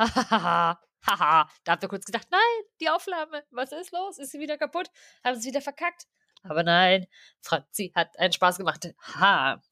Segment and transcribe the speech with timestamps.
[0.00, 0.30] Haha.
[0.30, 0.80] Hahaha.
[1.06, 1.48] Haha.
[1.64, 2.40] Da habt ihr kurz gedacht, nein,
[2.80, 4.18] die Aufnahme, was ist los?
[4.18, 4.90] Ist sie wieder kaputt?
[5.24, 6.06] Haben sie wieder verkackt?
[6.42, 7.06] Aber nein,
[7.40, 8.88] Franzi hat einen Spaß gemacht.
[9.16, 9.62] Ha.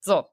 [0.00, 0.26] So.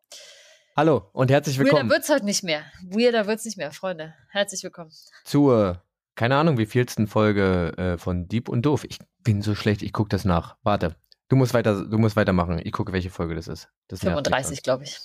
[0.77, 1.84] Hallo und herzlich willkommen.
[1.84, 2.63] Weirder wird's heute nicht mehr.
[2.84, 4.13] Weirder wird's nicht mehr, Freunde.
[4.30, 4.91] Herzlich willkommen.
[5.25, 5.83] Zur,
[6.16, 8.86] keine Ahnung, wie vielsten Folge äh, von Dieb und Doof.
[8.86, 10.58] Ich bin so schlecht, ich gucke das nach.
[10.63, 10.95] Warte.
[11.27, 12.61] Du musst weiter, du musst weitermachen.
[12.63, 13.70] Ich gucke, welche Folge das ist.
[13.88, 14.99] Das 35, glaube ich.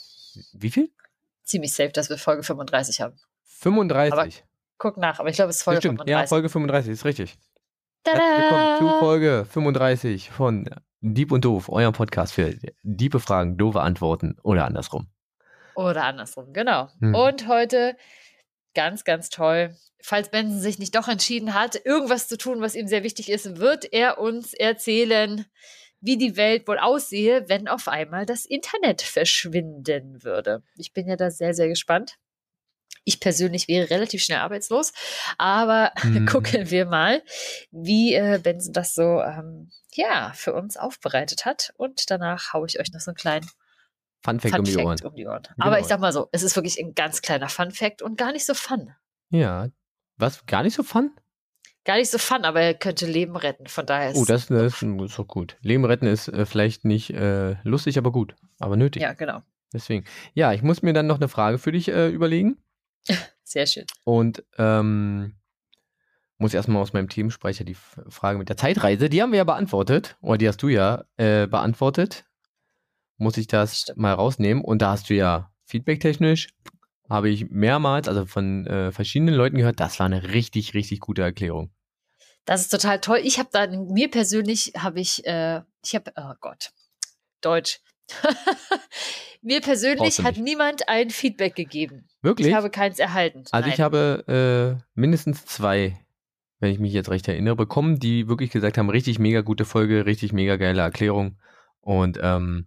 [0.53, 0.93] Wie viel?
[1.43, 3.19] Ziemlich safe, dass wir Folge 35 haben.
[3.61, 4.13] 35.
[4.13, 4.29] Aber
[4.79, 5.99] guck nach, aber ich glaube, es ist Folge das stimmt.
[6.01, 6.11] 35.
[6.11, 7.37] Ja, Folge 35 ist richtig.
[8.05, 8.19] Tada!
[8.19, 13.83] Herzlich willkommen zu Folge 35 von Dieb und Doof, eurem Podcast für diebe Fragen, doofe
[13.83, 15.09] Antworten oder andersrum.
[15.75, 16.89] Oder andersrum, genau.
[17.01, 17.15] Hm.
[17.15, 17.97] Und heute
[18.75, 19.77] ganz, ganz toll.
[20.03, 23.59] Falls Benson sich nicht doch entschieden hat, irgendwas zu tun, was ihm sehr wichtig ist,
[23.59, 25.45] wird er uns erzählen,
[26.01, 30.63] wie die Welt wohl aussehe, wenn auf einmal das Internet verschwinden würde.
[30.77, 32.17] Ich bin ja da sehr, sehr gespannt.
[33.05, 34.93] Ich persönlich wäre relativ schnell arbeitslos,
[35.39, 36.27] aber Hm.
[36.27, 37.23] gucken wir mal,
[37.71, 41.73] wie äh, Benson das so ähm, ja für uns aufbereitet hat.
[41.77, 43.47] Und danach haue ich euch noch so einen kleinen
[44.23, 45.01] Fun Fact Fun um die Ohren.
[45.03, 45.43] Um die Ohren.
[45.43, 45.67] Genau.
[45.67, 48.33] Aber ich sag mal so, es ist wirklich ein ganz kleiner Fun Fact und gar
[48.33, 48.95] nicht so fun.
[49.31, 49.69] Ja.
[50.19, 50.45] Was?
[50.45, 51.11] Gar nicht so fun?
[51.85, 53.67] Gar nicht so fun, aber er könnte Leben retten.
[53.67, 55.57] Von daher ist Oh, das, das ist doch gut.
[55.63, 58.37] Leben retten ist äh, vielleicht nicht äh, lustig, aber gut.
[58.59, 59.01] Aber nötig.
[59.01, 59.41] ja genau.
[59.73, 60.05] Deswegen.
[60.35, 62.63] Ja, ich muss mir dann noch eine Frage für dich äh, überlegen.
[63.45, 63.85] Sehr schön.
[64.05, 65.35] Und ähm,
[66.39, 67.77] muss erstmal aus meinem Themenspeicher die
[68.09, 70.17] Frage mit der Zeitreise, die haben wir ja beantwortet.
[70.21, 72.25] Oder die hast du ja äh, beantwortet.
[73.17, 73.99] Muss ich das Stimmt.
[73.99, 74.65] mal rausnehmen.
[74.65, 76.49] Und da hast du ja feedbacktechnisch,
[77.09, 81.23] habe ich mehrmals, also von äh, verschiedenen Leuten gehört, das war eine richtig, richtig gute
[81.23, 81.71] Erklärung.
[82.45, 83.21] Das ist total toll.
[83.23, 86.71] Ich habe da mir persönlich habe ich äh, ich habe oh Gott
[87.41, 87.81] Deutsch.
[89.43, 92.07] mir persönlich hat niemand ein Feedback gegeben.
[92.23, 92.49] Wirklich?
[92.49, 93.45] Ich habe keins erhalten.
[93.51, 93.75] Also Nein.
[93.75, 95.99] ich habe äh, mindestens zwei,
[96.59, 100.07] wenn ich mich jetzt recht erinnere, bekommen, die wirklich gesagt haben, richtig mega gute Folge,
[100.07, 101.39] richtig mega geile Erklärung.
[101.81, 102.67] Und ähm,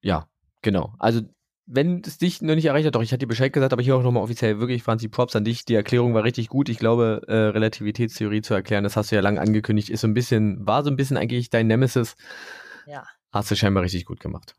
[0.00, 0.28] ja,
[0.62, 0.94] genau.
[0.98, 1.22] Also
[1.66, 3.96] wenn es dich noch nicht erreicht hat, doch, ich hatte dir Bescheid gesagt, aber hier
[3.96, 5.64] auch nochmal offiziell wirklich, Franzi, Props an dich.
[5.64, 6.68] Die Erklärung war richtig gut.
[6.68, 10.14] Ich glaube, äh, Relativitätstheorie zu erklären, das hast du ja lange angekündigt, ist so ein
[10.14, 12.14] bisschen, war so ein bisschen eigentlich dein Nemesis.
[12.86, 13.04] Ja.
[13.36, 14.56] Hast du scheinbar richtig gut gemacht.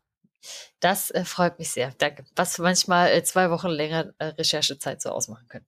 [0.78, 1.92] Das äh, freut mich sehr.
[1.98, 2.24] Danke.
[2.36, 5.66] Was manchmal äh, zwei Wochen länger äh, Recherchezeit so ausmachen können.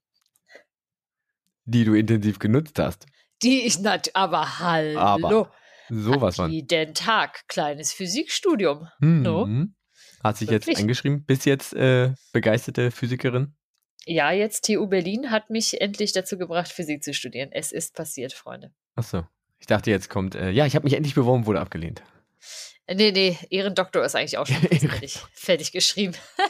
[1.65, 3.07] Die du intensiv genutzt hast.
[3.43, 4.99] Die ich nat aber hallo.
[5.01, 5.53] Aber
[5.89, 6.53] Sowas von.
[6.53, 8.89] Jeden Tag kleines Physikstudium.
[9.01, 9.23] Mhm.
[9.23, 9.49] No.
[10.23, 10.79] Hat sich jetzt Wirklich?
[10.79, 11.25] eingeschrieben.
[11.25, 13.57] Bist jetzt äh, begeisterte Physikerin?
[14.07, 17.51] Ja, jetzt TU Berlin hat mich endlich dazu gebracht, Physik zu studieren.
[17.51, 18.73] Es ist passiert, Freunde.
[18.95, 19.27] Achso.
[19.59, 22.03] Ich dachte, jetzt kommt, äh, ja, ich habe mich endlich beworben, wurde abgelehnt.
[22.93, 26.15] Nee, nee, Ehrendoktor ist eigentlich auch schon fertig, fertig geschrieben.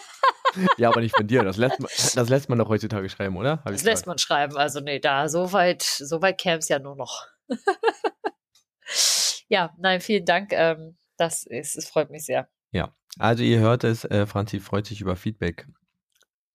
[0.79, 1.45] Ja, aber nicht von dir.
[1.45, 3.63] Das lässt man, das lässt man doch heutzutage schreiben, oder?
[3.65, 4.57] Hab Das lässt man schreiben.
[4.57, 7.29] Also nee, da so weit, so weit käme es ja nur noch.
[9.49, 10.53] ja, nein, vielen Dank.
[10.53, 12.49] Ähm, das ist, es freut mich sehr.
[13.19, 15.67] Also ihr hört es, äh, Franzi freut sich über Feedback.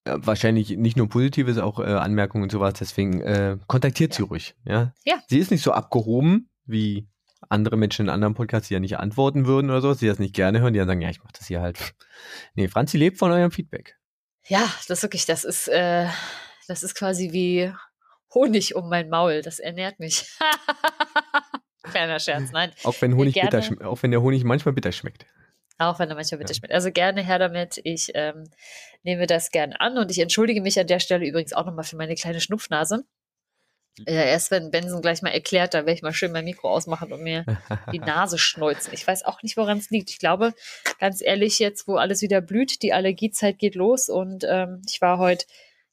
[0.05, 2.75] Äh, wahrscheinlich nicht nur Positives, auch äh, Anmerkungen und sowas.
[2.79, 4.55] Deswegen äh, kontaktiert sie ruhig.
[4.65, 4.93] Ja?
[5.03, 5.15] Ja.
[5.27, 7.07] Sie ist nicht so abgehoben wie
[7.49, 10.33] andere Menschen in anderen Podcasts, die ja nicht antworten würden oder so, die das nicht
[10.35, 11.93] gerne hören, die dann sagen, ja, ich mach das hier halt.
[12.55, 13.97] Nee, Franzi lebt von eurem Feedback.
[14.47, 16.07] Ja, das wirklich, das ist, äh,
[16.67, 17.71] das ist quasi wie
[18.33, 19.41] Honig um mein Maul.
[19.41, 20.25] Das ernährt mich.
[21.83, 22.71] Kleiner Scherz, nein.
[22.83, 23.49] Auch wenn Honig Gerne.
[23.49, 25.25] bitter auch wenn der Honig manchmal bitter schmeckt.
[25.77, 26.57] Auch wenn er manchmal bitte Ja.
[26.57, 26.73] schmeckt.
[26.73, 27.79] Also gerne her damit.
[27.83, 28.43] Ich ähm,
[29.03, 31.95] nehme das gerne an und ich entschuldige mich an der Stelle übrigens auch nochmal für
[31.97, 33.05] meine kleine Schnupfnase.
[34.05, 37.13] Äh, erst wenn Benson gleich mal erklärt, da werde ich mal schön mein Mikro ausmachen
[37.13, 37.45] und mir
[37.93, 38.93] die Nase schneuzen.
[38.93, 40.09] Ich weiß auch nicht, woran es liegt.
[40.09, 40.53] Ich glaube,
[40.99, 45.17] ganz ehrlich, jetzt, wo alles wieder blüht, die Allergiezeit geht los und ähm, ich war
[45.17, 45.45] heute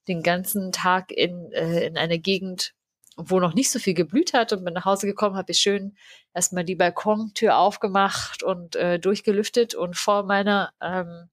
[0.09, 2.75] den ganzen Tag in, äh, in einer Gegend,
[3.17, 5.97] wo noch nicht so viel geblüht hat und bin nach Hause gekommen, habe ich schön
[6.35, 11.29] erstmal die Balkontür aufgemacht und äh, durchgelüftet und vor meiner ähm,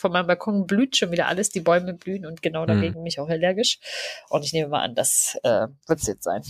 [0.00, 3.20] vor meinem Balkon blüht schon wieder alles, die Bäume blühen und genau dagegen bin ich
[3.20, 3.78] auch allergisch.
[4.30, 6.42] Und ich nehme mal an, das äh, wird es jetzt sein.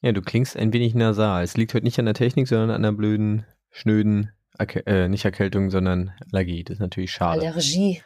[0.00, 1.44] Ja, du klingst ein wenig nasal.
[1.44, 5.24] Es liegt heute nicht an der Technik, sondern an der blöden, schnöden, Erke äh, nicht
[5.24, 6.64] Erkältung, sondern Allergie.
[6.64, 7.40] Das ist natürlich schade.
[7.42, 8.02] Allergie.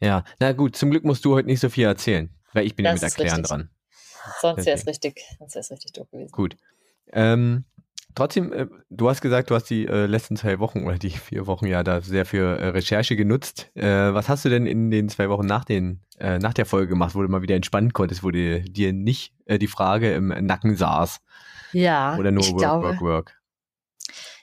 [0.00, 2.84] Ja, na gut, zum Glück musst du heute nicht so viel erzählen, weil ich bin
[2.84, 3.48] ja Das mit ist Erklären richtig.
[3.48, 3.70] dran.
[4.40, 6.32] Sonst wäre es richtig, sonst wäre es richtig doof gewesen.
[6.32, 6.56] Gut.
[7.12, 7.64] Ähm,
[8.18, 11.46] trotzdem, äh, du hast gesagt, du hast die äh, letzten zwei Wochen oder die vier
[11.46, 13.70] Wochen ja da sehr für äh, Recherche genutzt.
[13.74, 13.82] Äh,
[14.12, 17.14] was hast du denn in den zwei Wochen nach den äh, nach der Folge gemacht,
[17.14, 21.20] wo du mal wieder entspannen konntest, wo dir, dir nicht die Frage im Nacken saß
[21.72, 23.40] Ja, oder nur ich Work, glaube, Work, Work?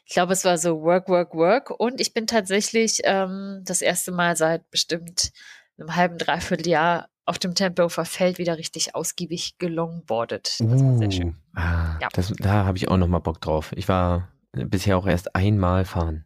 [0.06, 1.72] ich glaube, es war so Work, Work, Work.
[1.72, 5.32] Und ich bin tatsächlich ähm, das erste Mal seit bestimmt
[5.78, 10.60] einem halben, dreiviertel Jahr auf dem Tempelhofer Feld wieder richtig ausgiebig gelongboardet.
[10.60, 11.30] Das war sehr schön.
[11.30, 12.08] Uh, ah, ja.
[12.14, 13.72] das, da habe ich auch noch mal Bock drauf.
[13.76, 16.26] Ich war bisher auch erst einmal fahren.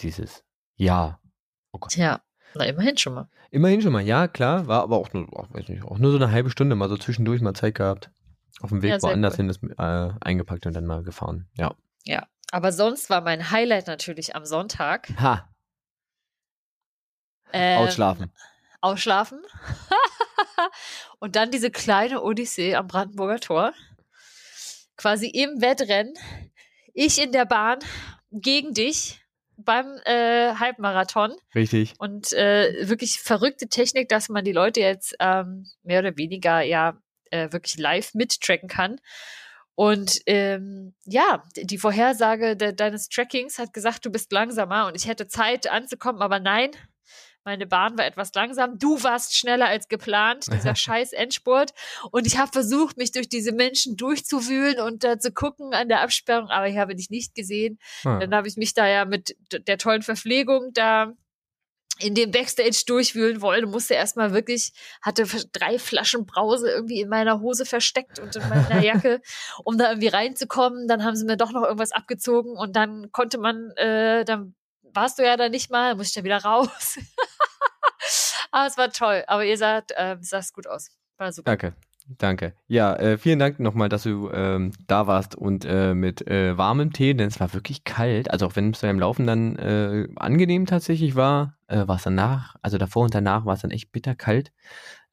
[0.00, 0.44] Dieses
[0.76, 1.20] Jahr.
[1.72, 1.96] Oh Gott.
[1.96, 2.20] Ja,
[2.54, 3.28] na immerhin schon mal.
[3.50, 4.66] Immerhin schon mal, ja, klar.
[4.66, 5.28] War aber auch nur,
[5.68, 8.10] nicht, auch nur so eine halbe Stunde mal so zwischendurch mal Zeit gehabt.
[8.60, 9.36] Auf dem Weg ja, woanders cool.
[9.38, 11.48] hin ist äh, eingepackt und dann mal gefahren.
[11.56, 11.74] Ja.
[12.04, 12.26] Ja.
[12.50, 15.08] Aber sonst war mein Highlight natürlich am Sonntag.
[15.18, 15.48] Ha.
[17.52, 18.32] Ähm, ausschlafen.
[18.80, 19.40] Ausschlafen.
[21.18, 23.72] und dann diese kleine Odyssee am Brandenburger Tor.
[24.96, 26.14] Quasi im Wettrennen.
[26.92, 27.78] Ich in der Bahn
[28.30, 29.20] gegen dich
[29.56, 31.34] beim äh, Halbmarathon.
[31.54, 31.94] Richtig.
[31.98, 36.98] Und äh, wirklich verrückte Technik, dass man die Leute jetzt ähm, mehr oder weniger ja
[37.30, 39.00] äh, wirklich live mittracken kann.
[39.76, 45.08] Und ähm, ja, die Vorhersage de deines Trackings hat gesagt, du bist langsamer und ich
[45.08, 46.70] hätte Zeit anzukommen, aber nein,
[47.44, 48.78] meine Bahn war etwas langsam.
[48.78, 51.72] Du warst schneller als geplant, dieser scheiß Endspurt.
[52.10, 56.00] Und ich habe versucht, mich durch diese Menschen durchzuwühlen und da zu gucken an der
[56.00, 57.78] Absperrung, aber ich habe dich nicht gesehen.
[58.04, 58.18] Ah.
[58.18, 61.12] Dann habe ich mich da ja mit der tollen Verpflegung da
[62.00, 67.40] in dem Backstage durchwühlen wollen, musste erstmal wirklich, hatte drei Flaschen Brause irgendwie in meiner
[67.40, 69.20] Hose versteckt und in meiner Jacke,
[69.62, 70.88] um da irgendwie reinzukommen.
[70.88, 74.56] Dann haben sie mir doch noch irgendwas abgezogen und dann konnte man, äh, dann
[74.94, 76.98] warst du ja da nicht mal, muss ich dann wieder raus.
[78.50, 79.24] Aber es war toll.
[79.26, 80.90] Aber ihr saht, äh, sahst gut aus.
[81.16, 81.50] War super.
[81.50, 81.74] Danke.
[82.06, 82.52] Danke.
[82.66, 86.92] Ja, äh, vielen Dank nochmal, dass du ähm, da warst und äh, mit äh, warmem
[86.92, 88.30] Tee, denn es war wirklich kalt.
[88.30, 92.56] Also auch wenn es beim Laufen dann äh, angenehm tatsächlich war, äh, war es danach,
[92.60, 94.52] also davor und danach war es dann echt bitterkalt.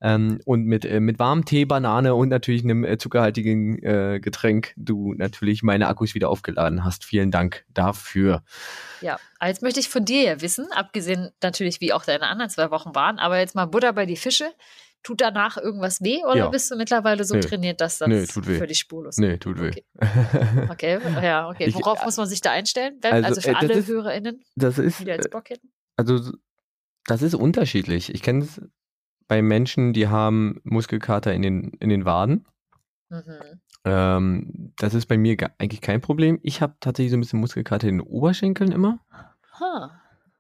[0.02, 4.74] Ähm, und mit, äh, mit warmem Tee, Banane und natürlich einem äh, zuckerhaltigen äh, Getränk
[4.76, 7.06] du natürlich meine Akkus wieder aufgeladen hast.
[7.06, 8.44] Vielen Dank dafür.
[9.02, 12.72] Ja, jetzt möchte ich von dir ja wissen, abgesehen natürlich, wie auch deine anderen zwei
[12.72, 14.46] Wochen waren, aber jetzt mal Butter bei die Fische.
[15.04, 16.50] Tut danach irgendwas weh oder ja.
[16.50, 17.42] bist du mittlerweile so nee.
[17.42, 18.60] trainiert, dass das nee, tut weh.
[18.60, 19.20] für dich spurlos ist?
[19.20, 19.72] Nee, tut weh.
[20.70, 21.26] Okay, okay.
[21.26, 21.74] ja, okay.
[21.74, 23.00] Worauf ich, muss man sich da einstellen?
[23.02, 25.72] Also, also für äh, alle ist, HörerInnen, das ist, die jetzt Bock hätten?
[25.96, 26.32] Also,
[27.08, 28.14] das ist unterschiedlich.
[28.14, 28.62] Ich kenne es
[29.32, 32.46] bei Menschen, die haben Muskelkater in den, in den Waden.
[33.08, 33.62] Mhm.
[33.86, 36.38] Ähm, das ist bei mir eigentlich kein Problem.
[36.44, 39.00] Ich habe tatsächlich so ein bisschen Muskelkater in den Oberschenkeln immer.
[39.58, 39.88] Huh.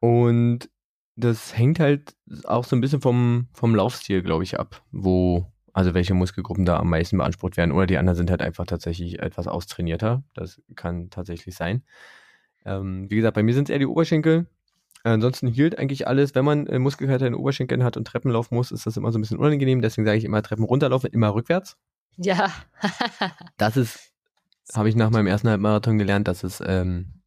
[0.02, 0.70] Und
[1.16, 5.94] das hängt halt auch so ein bisschen vom, vom Laufstil, glaube ich, ab, wo, also
[5.94, 7.72] welche Muskelgruppen da am meisten beansprucht werden.
[7.72, 10.22] Oder die anderen sind halt einfach tatsächlich etwas austrainierter.
[10.34, 11.86] Das kann tatsächlich sein.
[12.66, 14.48] Ähm, wie gesagt, bei mir sind es eher die Oberschenkel.
[15.03, 16.36] Ansonsten hielt eigentlich alles.
[16.36, 19.12] Wenn man äh, Muskelkater in den Oberschenkeln hat und Treppen laufen muss, ist das immer
[19.12, 19.81] so ein bisschen unangenehm.
[19.81, 21.77] Deswegen sage ich immer Treppen runterlaufen, immer rückwärts.
[22.18, 22.51] Ja.
[23.57, 24.12] das ist,
[24.74, 27.21] habe ich nach meinem ersten Halbmarathon gelernt, das ist, ähm,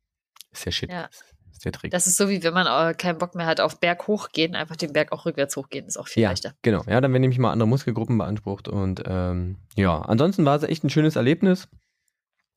[0.53, 0.91] ist der Shit.
[0.91, 1.09] Ja.
[1.51, 1.91] ist der Trick.
[1.91, 4.77] Das ist so, wie wenn man äh, keinen Bock mehr hat auf Berg hochgehen, einfach
[4.77, 6.55] den Berg auch rückwärts hochgehen, ist auch viel ja, leichter.
[6.63, 10.63] Genau, ja, dann werden nämlich mal andere Muskelgruppen beansprucht und ähm, ja, ansonsten war es
[10.63, 11.69] echt ein schönes Erlebnis.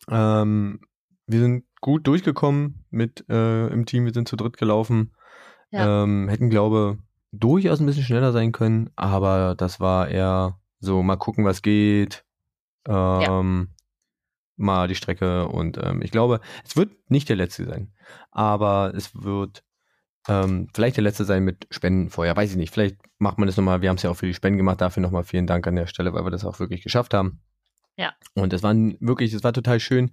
[0.10, 0.82] Ähm,
[1.26, 4.06] wir sind gut durchgekommen mit äh, im Team.
[4.06, 5.14] Wir sind zu dritt gelaufen.
[5.72, 6.04] Ja.
[6.04, 7.00] Ähm, hätten, glaube
[7.32, 12.24] durchaus ein bisschen schneller sein können, aber das war eher so, mal gucken, was geht.
[12.88, 13.74] Ähm, ja.
[14.60, 17.94] Mal die Strecke und ähm, ich glaube, es wird nicht der letzte sein,
[18.32, 19.64] aber es wird
[20.28, 22.74] ähm, vielleicht der letzte sein mit Spenden vorher, weiß ich nicht.
[22.74, 23.82] Vielleicht macht man das nochmal.
[23.82, 24.82] Wir haben es ja auch für die Spenden gemacht.
[24.82, 27.40] Dafür nochmal vielen Dank an der Stelle, weil wir das auch wirklich geschafft haben.
[27.98, 28.14] Ja.
[28.34, 30.12] Und es war wirklich, es war total schön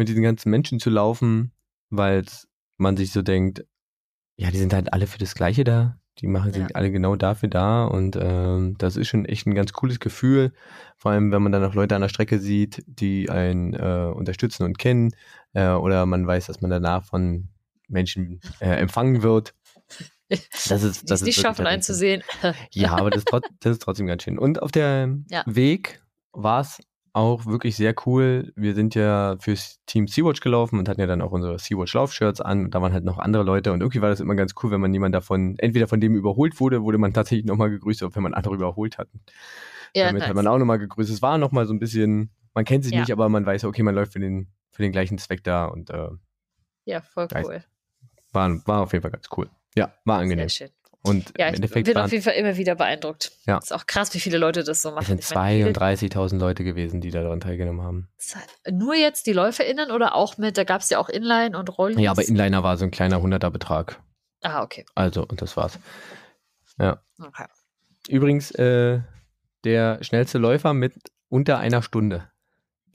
[0.00, 1.52] mit diesen ganzen Menschen zu laufen,
[1.90, 2.24] weil
[2.78, 3.66] man sich so denkt,
[4.36, 5.98] ja, die sind halt alle für das Gleiche da.
[6.20, 6.68] Die machen sich ja.
[6.72, 10.52] alle genau dafür da und ähm, das ist schon echt ein ganz cooles Gefühl.
[10.96, 14.62] Vor allem, wenn man dann auch Leute an der Strecke sieht, die einen äh, unterstützen
[14.62, 15.14] und kennen
[15.52, 17.48] äh, oder man weiß, dass man danach von
[17.86, 19.54] Menschen äh, empfangen wird.
[20.68, 22.22] Das ist, das ist nicht schaffen einzusehen.
[22.70, 23.24] Ja, aber das,
[23.60, 24.38] das, ist trotzdem ganz schön.
[24.38, 25.42] Und auf der ja.
[25.44, 26.78] Weg war es
[27.12, 28.52] auch wirklich sehr cool.
[28.56, 32.40] Wir sind ja fürs Team Sea-Watch gelaufen und hatten ja dann auch unsere Sea-Watch Laufshirts
[32.40, 32.66] an.
[32.66, 34.80] Und da waren halt noch andere Leute und irgendwie war das immer ganz cool, wenn
[34.80, 38.22] man jemand davon, entweder von dem überholt wurde, wurde man tatsächlich nochmal gegrüßt, oder wenn
[38.22, 39.08] man andere überholt hat.
[39.94, 40.28] Ja, Damit nice.
[40.28, 41.10] hat man auch nochmal gegrüßt.
[41.10, 43.00] Es war nochmal so ein bisschen, man kennt sich ja.
[43.00, 45.90] nicht, aber man weiß, okay, man läuft für den, für den gleichen Zweck da und
[45.90, 46.08] äh,
[46.84, 47.64] ja, voll cool.
[48.32, 49.50] War, war auf jeden Fall ganz cool.
[49.76, 50.48] Ja, war angenehm.
[50.48, 50.79] Sehr schön.
[51.02, 53.32] Und ja, im Endeffekt ich bin auf jeden Fall immer wieder beeindruckt.
[53.46, 53.58] Ja.
[53.58, 55.18] Ist auch krass, wie viele Leute das so machen.
[55.18, 58.08] Es sind 32.000 Leute gewesen, die daran teilgenommen haben.
[58.70, 61.98] Nur jetzt die LäuferInnen oder auch mit, da gab es ja auch Inline und Rollen?
[61.98, 64.02] Ja, aber Inliner war so ein kleiner 100er Betrag.
[64.42, 64.84] Ah, okay.
[64.94, 65.78] Also, und das war's.
[66.78, 67.02] Ja.
[67.18, 67.46] Okay.
[68.08, 69.00] Übrigens, äh,
[69.64, 70.94] der schnellste Läufer mit
[71.28, 72.30] unter einer Stunde.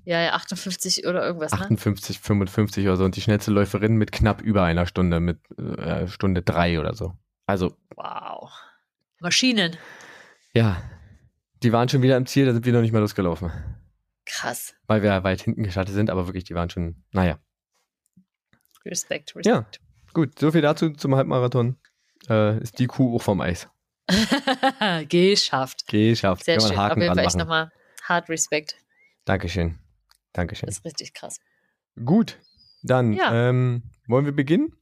[0.03, 2.23] Ja, ja, 58 oder irgendwas, 58, ne?
[2.23, 3.05] 55 oder so.
[3.05, 7.13] Und die schnellste Läuferin mit knapp über einer Stunde, mit äh, Stunde drei oder so.
[7.45, 7.75] Also.
[7.95, 8.51] Wow.
[9.19, 9.77] Maschinen.
[10.53, 10.81] Ja,
[11.63, 13.51] die waren schon wieder im Ziel, da sind wir noch nicht mal losgelaufen.
[14.25, 14.73] Krass.
[14.87, 17.39] Weil wir weit hinten gestartet sind, aber wirklich, die waren schon, naja.
[18.85, 19.45] Respekt, Respekt.
[19.45, 19.65] Ja,
[20.13, 21.77] gut, so viel dazu zum Halbmarathon.
[22.29, 23.67] Äh, ist die Kuh auch vom Eis.
[25.09, 25.87] Geschafft.
[25.87, 26.45] Geschafft.
[26.45, 26.77] Sehr Kann schön.
[26.77, 27.71] Haken Auf jeden Fall echt nochmal
[28.03, 28.75] hart Respekt.
[29.25, 29.79] Dankeschön.
[30.33, 30.67] Dankeschön.
[30.67, 31.39] Das ist richtig krass.
[32.03, 32.37] Gut,
[32.83, 33.49] dann Ja.
[33.49, 34.75] ähm, wollen wir beginnen?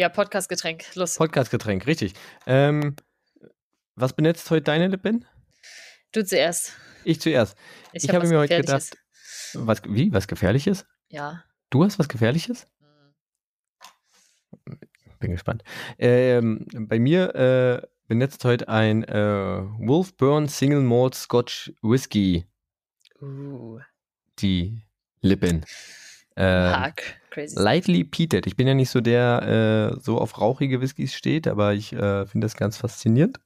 [0.00, 0.94] Ja, Podcast-Getränk.
[0.94, 1.16] Los.
[1.16, 2.14] Podcastgetränk, richtig.
[2.46, 2.96] Ähm,
[3.96, 5.26] was benetzt heute deine Lippen?
[6.12, 6.72] Du zuerst.
[7.04, 7.54] Ich zuerst.
[7.92, 8.96] Ich, Ich hab habe mir heute gedacht,
[9.52, 10.86] was, wie, was Gefährliches?
[11.10, 11.44] Ja.
[11.68, 12.66] Du hast was Gefährliches?
[15.18, 15.64] Bin gespannt.
[15.98, 19.14] Ähm, bei mir äh, benetzt heute ein äh,
[19.80, 22.46] Wolfburn Single Malt Scotch Whisky
[23.20, 23.80] Uh.
[24.38, 24.80] die
[25.20, 25.66] Lippen.
[26.36, 26.92] Äh.
[27.30, 27.60] Crazy.
[27.60, 28.46] lightly peated.
[28.46, 32.26] Ich bin ja nicht so der, äh, so auf rauchige Whiskys steht, aber ich äh,
[32.26, 33.38] finde das ganz faszinierend.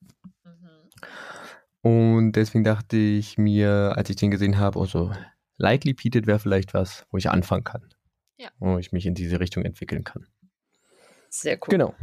[0.44, 1.90] Mhm.
[1.90, 5.12] Und deswegen dachte ich mir, als ich den gesehen habe, oh so,
[5.58, 7.82] lightly peated wäre vielleicht was, wo ich anfangen kann.
[8.38, 8.48] Ja.
[8.58, 10.26] Wo ich mich in diese Richtung entwickeln kann.
[11.28, 11.68] Sehr cool.
[11.68, 11.94] Genau.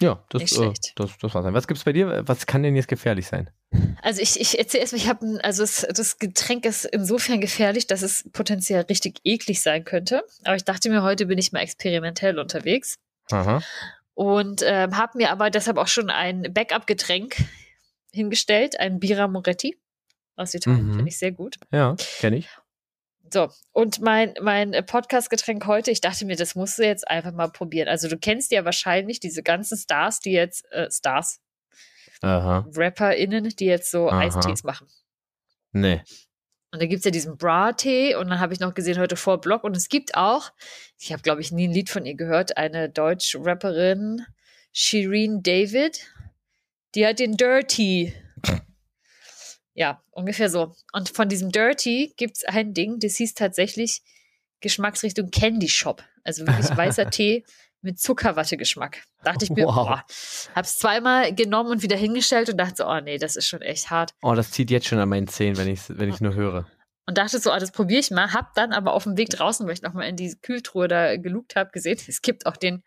[0.00, 0.92] Ja, das, Nicht äh, schlecht.
[0.96, 1.52] das, das war's.
[1.52, 2.22] Was gibt's bei dir?
[2.26, 3.50] Was kann denn jetzt gefährlich sein?
[4.02, 8.02] Also ich, ich erzähle erstmal, ich habe also es, das Getränk ist insofern gefährlich, dass
[8.02, 10.22] es potenziell richtig eklig sein könnte.
[10.44, 12.94] Aber ich dachte mir, heute bin ich mal experimentell unterwegs
[13.30, 13.62] Aha.
[14.14, 17.36] und ähm, habe mir aber deshalb auch schon ein Backup-Getränk
[18.12, 19.76] hingestellt, ein Bira Moretti
[20.36, 20.94] aus Italien, Mhm.
[20.94, 21.56] finde ich sehr gut.
[21.72, 22.48] Ja, kenne ich.
[23.30, 27.32] So, und mein, mein äh, Podcast-Getränk heute, ich dachte mir, das musst du jetzt einfach
[27.32, 27.88] mal probieren.
[27.88, 31.40] Also du kennst ja wahrscheinlich diese ganzen Stars, die jetzt, äh, Stars,
[32.22, 32.66] Aha.
[32.74, 34.20] RapperInnen, die jetzt so Aha.
[34.20, 34.88] Eistees machen.
[35.72, 36.02] Nee.
[36.70, 39.40] Und da gibt es ja diesen Bra-Tee und dann habe ich noch gesehen heute vor
[39.40, 40.50] Blog und es gibt auch,
[40.98, 44.26] ich habe glaube ich nie ein Lied von ihr gehört, eine Deutsch-Rapperin,
[44.72, 46.06] Shireen David,
[46.94, 48.12] die hat den Dirty.
[49.78, 50.74] Ja, ungefähr so.
[50.92, 54.02] Und von diesem Dirty gibt es ein Ding, das hieß tatsächlich
[54.60, 56.02] Geschmacksrichtung Candy Shop.
[56.24, 57.44] Also wirklich weißer Tee
[57.80, 59.04] mit Zuckerwatte-Geschmack.
[59.22, 59.74] Dachte ich mir, Wow.
[59.76, 60.04] boah,
[60.56, 63.88] hab's zweimal genommen und wieder hingestellt und dachte so, oh nee, das ist schon echt
[63.88, 64.14] hart.
[64.20, 66.66] Oh, das zieht jetzt schon an meinen Zähnen, wenn ich wenn ich nur höre.
[67.06, 68.32] und dachte so, ah, das probiere ich mal.
[68.32, 71.54] Hab dann aber auf dem Weg draußen, weil ich nochmal in die Kühltruhe da gelugt
[71.54, 72.82] habe, gesehen, es gibt auch den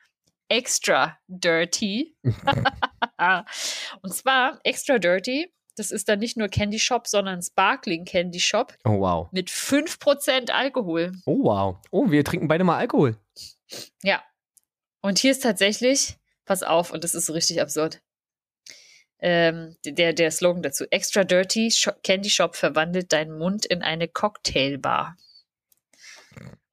[0.50, 2.18] Extra Dirty.
[4.02, 8.78] und zwar Extra Dirty, das ist dann nicht nur Candy Shop, sondern Sparkling Candy Shop
[8.84, 9.30] Oh wow.
[9.32, 11.14] mit 5% Alkohol.
[11.26, 11.78] Oh wow.
[11.92, 13.18] Oh, wir trinken beide mal Alkohol.
[14.04, 14.22] Ja.
[15.02, 18.02] Und hier ist tatsächlich, pass auf, und das ist so richtig absurd.
[19.20, 21.72] Ähm, der, der Slogan dazu: Extra Dirty
[22.04, 25.16] Candy Shop verwandelt deinen Mund in eine Cocktailbar.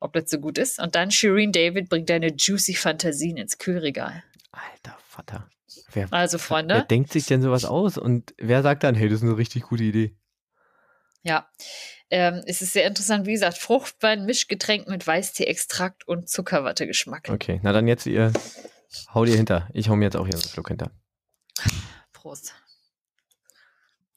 [0.00, 0.78] Ob das so gut ist.
[0.78, 4.23] Und dann Shireen David bringt deine juicy Fantasien ins Kühlregal.
[4.52, 5.49] Alter Vater.
[5.92, 7.97] Wer, Also, wer Freunde, denkt sich denn sowas aus?
[7.99, 10.16] Und wer sagt dann, hey, das ist eine richtig gute Idee?
[11.23, 11.49] ja.
[12.11, 17.28] Ähm, es ist sehr interessant, wie gesagt, Fruchtwein-Mischgetränk mit Weißtee-Extrakt und Zuckerwatte-Geschmack.
[17.28, 18.33] Okay, na dann jetzt ihr,
[19.12, 19.68] hau dir hinter.
[19.75, 20.90] Ich hau mir jetzt auch hier einen Schluck hinter.
[22.12, 22.54] Prost.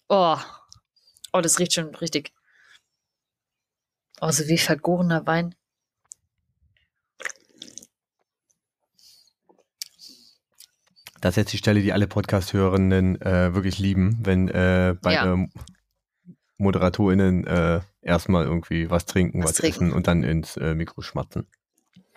[0.08, 0.38] Oh.
[1.34, 2.32] Oh, das riecht schon richtig.
[4.22, 5.56] Oh, so wie vergorener Wein.
[11.22, 15.46] Das ist jetzt die Stelle, die alle Podcast-Hörenden äh, wirklich lieben, wenn äh, beide Ja.
[16.58, 19.86] ModeratorInnen äh, erstmal irgendwie was trinken, Was was, trinken.
[19.88, 21.48] essen und dann ins äh, Mikro schmatzen.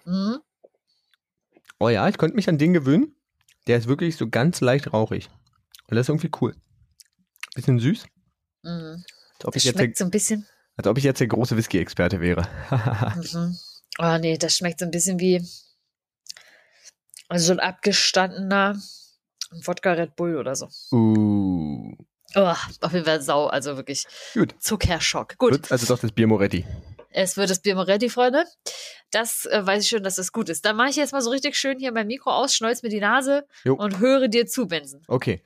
[0.05, 0.39] Mhm.
[1.79, 3.15] Oh ja, ich könnte mich an den gewöhnen.
[3.67, 5.31] Der ist wirklich so ganz leicht rauchig.
[5.89, 6.55] Und das ist irgendwie cool.
[7.55, 8.05] Bisschen süß.
[8.63, 9.05] Mhm.
[9.37, 10.47] Als ob, Das ich jetzt der, schmeckt so ein bisschen.
[10.77, 12.47] als ob ich jetzt der große Whisky-Experte wäre.
[13.35, 13.57] Mhm.
[13.99, 15.41] Oh nee, das schmeckt so ein bisschen wie
[17.35, 18.77] also so ein abgestandener
[19.65, 20.69] Wodka Red Bull oder so.
[20.93, 21.95] uh.
[22.37, 24.55] Oh, auf jeden Fall sau, also wirklich Gut.
[24.59, 25.37] Zuckerschock.
[25.39, 26.65] Gut, Wird also doch das Bier Moretti.
[27.11, 28.45] es wird das Bier Moretti, Freunde.
[29.13, 30.65] Das äh, weiß ich schon, dass das gut ist.
[30.65, 32.99] Dann mache ich jetzt mal so richtig schön hier mein Mikro aus, schneuz mir die
[33.01, 33.75] Nase Jo.
[33.75, 35.03] und höre dir zu, Benson.
[35.07, 35.45] Okay.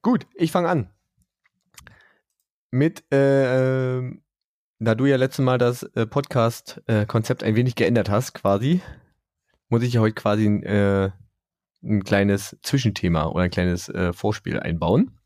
[0.00, 0.88] Gut, ich fange an.
[2.70, 4.22] Mit, äh, ähm,
[4.78, 8.80] da du ja letztes Mal das äh, Podcast-Konzept ein wenig geändert hast, quasi,
[9.68, 11.10] muss ich ja heute quasi äh,
[11.82, 15.18] ein kleines Zwischenthema oder ein kleines äh, Vorspiel einbauen.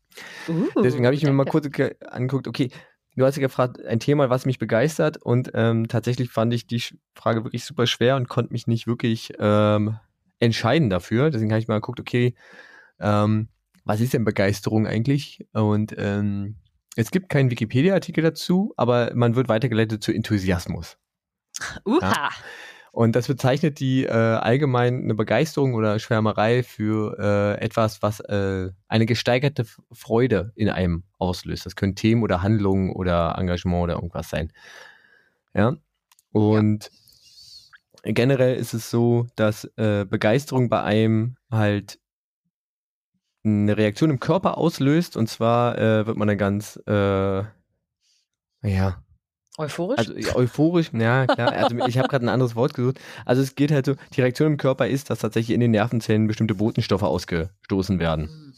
[0.47, 2.71] Uh, Deswegen habe ich mir mal kurz ge- angeguckt, okay,
[3.15, 6.83] du hast ja gefragt, ein Thema, was mich begeistert und ähm, tatsächlich fand ich die
[7.13, 9.97] Frage wirklich super schwer und konnte mich nicht wirklich ähm,
[10.39, 11.29] entscheiden dafür.
[11.29, 12.35] Deswegen habe ich mal geguckt, okay,
[12.99, 13.49] ähm,
[13.85, 15.45] was ist denn Begeisterung eigentlich?
[15.53, 16.55] Und ähm,
[16.95, 20.97] es gibt keinen Wikipedia-Artikel dazu, aber man wird weitergeleitet zu Enthusiasmus.
[21.85, 22.29] Uha.
[22.91, 28.71] Und das bezeichnet die äh, allgemein eine Begeisterung oder Schwärmerei für äh, etwas, was äh,
[28.87, 31.65] eine gesteigerte Freude in einem auslöst.
[31.65, 34.51] Das können Themen oder Handlungen oder Engagement oder irgendwas sein.
[35.53, 35.75] Ja.
[36.31, 36.91] Und
[38.03, 38.11] ja.
[38.11, 41.99] generell ist es so, dass äh, Begeisterung bei einem halt
[43.43, 47.43] eine Reaktion im Körper auslöst und zwar äh, wird man dann ganz, äh,
[48.61, 49.03] ja,
[49.59, 49.97] Euphorisch?
[49.97, 51.51] Also euphorisch, ja klar.
[51.51, 52.99] Also ich habe gerade ein anderes Wort gesucht.
[53.25, 56.27] Also es geht halt so, die Reaktion im Körper ist, dass tatsächlich in den Nervenzellen
[56.27, 58.29] bestimmte Botenstoffe ausgestoßen werden.
[58.29, 58.53] Mhm.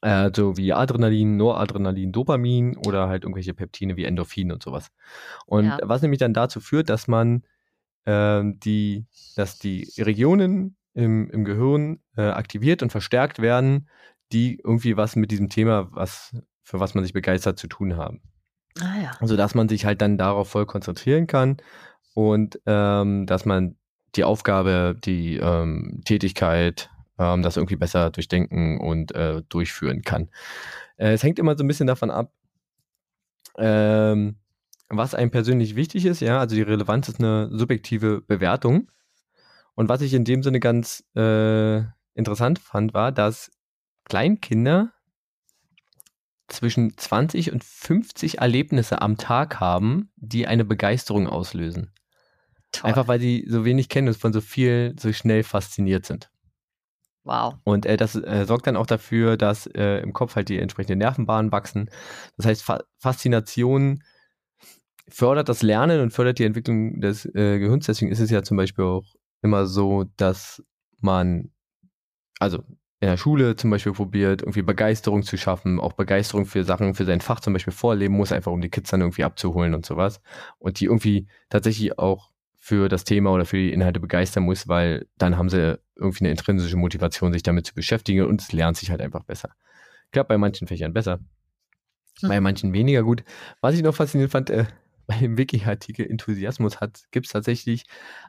[0.00, 4.88] Äh, so wie Adrenalin, Noradrenalin, Dopamin oder halt irgendwelche Peptine wie Endorphin und sowas.
[5.46, 5.78] Und ja.
[5.84, 7.44] was nämlich dann dazu führt, dass man
[8.04, 9.06] äh, die,
[9.36, 13.88] dass die Regionen im, im Gehirn äh, aktiviert und verstärkt werden,
[14.32, 16.34] die irgendwie was mit diesem Thema, was,
[16.64, 18.22] für was man sich begeistert, zu tun haben.
[18.80, 19.10] Ah, ja.
[19.20, 21.58] Also dass man sich halt dann darauf voll konzentrieren kann
[22.14, 23.76] und ähm, dass man
[24.14, 30.28] die Aufgabe, die ähm, Tätigkeit, ähm, das irgendwie besser durchdenken und äh, durchführen kann.
[30.96, 32.32] Äh, es hängt immer so ein bisschen davon ab,
[33.58, 34.36] ähm,
[34.88, 38.90] was einem persönlich wichtig ist, ja, also die Relevanz ist eine subjektive Bewertung.
[39.74, 41.82] Und was ich in dem Sinne ganz äh,
[42.14, 43.50] interessant fand, war, dass
[44.04, 44.92] Kleinkinder
[46.52, 51.90] zwischen 20 und 50 Erlebnisse am Tag haben, die eine Begeisterung auslösen.
[52.72, 52.88] Toll.
[52.88, 56.30] Einfach weil sie so wenig kennen und von so viel so schnell fasziniert sind.
[57.24, 57.54] Wow.
[57.64, 60.98] Und äh, das äh, sorgt dann auch dafür, dass äh, im Kopf halt die entsprechenden
[60.98, 61.88] Nervenbahnen wachsen.
[62.36, 64.02] Das heißt, Fa Faszination
[65.08, 67.86] fördert das Lernen und fördert die Entwicklung des äh, Gehirns.
[67.86, 69.04] Deswegen ist es ja zum Beispiel auch
[69.42, 70.62] immer so, dass
[70.98, 71.52] man,
[72.38, 72.64] also
[73.02, 77.04] in der Schule zum Beispiel probiert, irgendwie Begeisterung zu schaffen, auch Begeisterung für Sachen, für
[77.04, 80.20] sein Fach zum Beispiel vorleben muss, einfach um die Kids dann irgendwie abzuholen und sowas.
[80.60, 85.08] Und die irgendwie tatsächlich auch für das Thema oder für die Inhalte begeistern muss, weil
[85.18, 88.92] dann haben sie irgendwie eine intrinsische Motivation, sich damit zu beschäftigen und es lernt sich
[88.92, 89.50] halt einfach besser.
[90.12, 91.18] Klappt bei manchen Fächern besser,
[92.20, 92.28] hm.
[92.28, 93.24] bei manchen weniger gut.
[93.60, 94.66] Was ich noch faszinierend fand, äh,
[95.08, 97.82] bei dem Wiki-Artikel Enthusiasmus hat, gibt es tatsächlich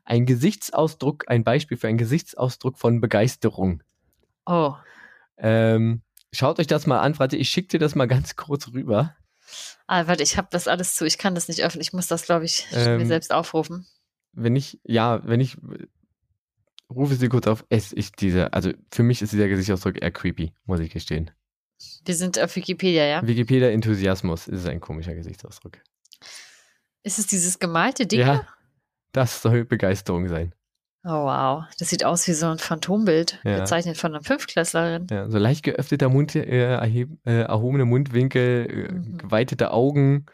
[0.04, 3.84] einen Gesichtsausdruck, ein Beispiel für einen Gesichtsausdruck von Begeisterung.
[4.46, 4.76] Oh.
[5.38, 6.02] Ähm,
[6.32, 9.16] schaut euch das mal an, warte, ich schicke dir das mal ganz kurz rüber.
[9.88, 12.26] Ah, warte, ich habe das alles zu, ich kann das nicht öffnen, ich muss das,
[12.26, 13.86] glaube ich, ähm, mir selbst aufrufen.
[14.32, 15.58] Wenn ich, ja, wenn ich
[16.90, 20.54] rufe sie kurz auf, es ist diese, also für mich ist dieser Gesichtsausdruck eher creepy,
[20.66, 21.32] muss ich gestehen.
[22.06, 23.28] Wir sind auf Wikipedia, ja?
[23.28, 25.80] Wikipedia Enthusiasmus ist ein komischer Gesichtsausdruck.
[27.04, 28.22] Ist es dieses gemalte Ding?
[28.22, 28.48] Ja,
[29.12, 30.56] das soll Begeisterung sein.
[31.06, 33.60] Oh wow, das sieht aus wie so ein Phantombild, ja.
[33.60, 35.08] gezeichnet von einer Fünftklässlerin.
[35.12, 39.18] Ja, so leicht geöffneter Mund, äh, erheb, äh, erhobene Mundwinkel, äh, mhm.
[39.18, 40.28] geweitete Augen,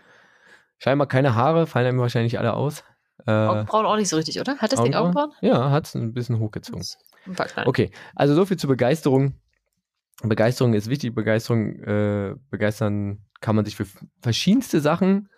[0.78, 2.84] scheinbar keine Haare, fallen einem wahrscheinlich alle aus.
[3.26, 4.58] Äh, Augenbrauen auch nicht so richtig, oder?
[4.58, 5.32] Hat das Ding Augenbrauen?
[5.42, 6.86] Ja, hat es ein bisschen hochgezogen.
[7.26, 9.34] Ein okay, also so viel zur Begeisterung.
[10.22, 13.88] Begeisterung ist wichtig, Begeisterung, äh, begeistern kann man sich für
[14.22, 15.30] verschiedenste Sachen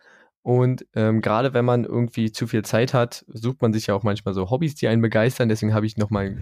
[0.43, 4.03] und ähm, gerade wenn man irgendwie zu viel Zeit hat, sucht man sich ja auch
[4.03, 5.49] manchmal so Hobbys, die einen begeistern.
[5.49, 6.37] Deswegen habe ich nochmal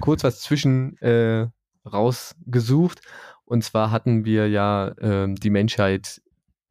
[0.00, 1.46] kurz was zwischen äh,
[1.86, 3.00] rausgesucht.
[3.44, 6.20] Und zwar hatten wir ja äh, die Menschheit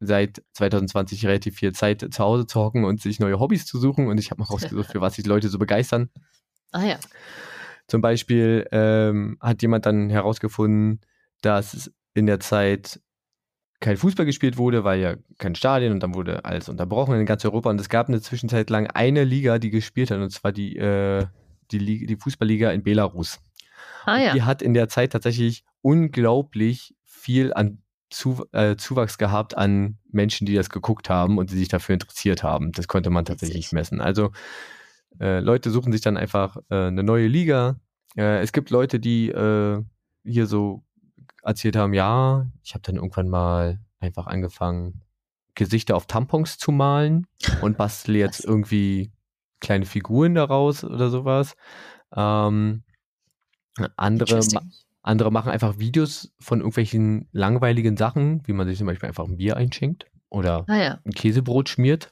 [0.00, 4.08] seit 2020 relativ viel Zeit zu Hause zu hocken und sich neue Hobbys zu suchen.
[4.08, 6.10] Und ich habe mal rausgesucht, für was sich Leute so begeistern.
[6.74, 6.98] Ah ja.
[7.86, 11.02] Zum Beispiel ähm, hat jemand dann herausgefunden,
[11.42, 12.98] dass in der Zeit
[13.82, 17.44] kein Fußball gespielt wurde, weil ja kein Stadion und dann wurde alles unterbrochen in ganz
[17.44, 20.76] Europa und es gab eine Zwischenzeit lang eine Liga, die gespielt hat und zwar die,
[20.76, 21.26] äh,
[21.70, 23.40] die, Liga, die Fußballliga in Belarus.
[24.06, 24.32] Ah, ja.
[24.32, 30.46] Die hat in der Zeit tatsächlich unglaublich viel an zu, äh, Zuwachs gehabt an Menschen,
[30.46, 32.72] die das geguckt haben und die sich dafür interessiert haben.
[32.72, 34.00] Das konnte man tatsächlich messen.
[34.00, 34.30] Also
[35.18, 37.80] äh, Leute suchen sich dann einfach äh, eine neue Liga.
[38.16, 39.82] Äh, es gibt Leute, die äh,
[40.24, 40.84] hier so
[41.42, 45.02] erzählt haben, ja, ich habe dann irgendwann mal einfach angefangen,
[45.54, 47.26] Gesichter auf Tampons zu malen
[47.60, 49.12] und bastle jetzt irgendwie
[49.60, 51.56] kleine Figuren daraus oder sowas.
[52.14, 52.82] Ähm,
[53.96, 54.40] andere,
[55.02, 59.36] andere machen einfach Videos von irgendwelchen langweiligen Sachen, wie man sich zum Beispiel einfach ein
[59.36, 60.98] Bier einschenkt oder ah, ja.
[61.04, 62.10] ein Käsebrot schmiert.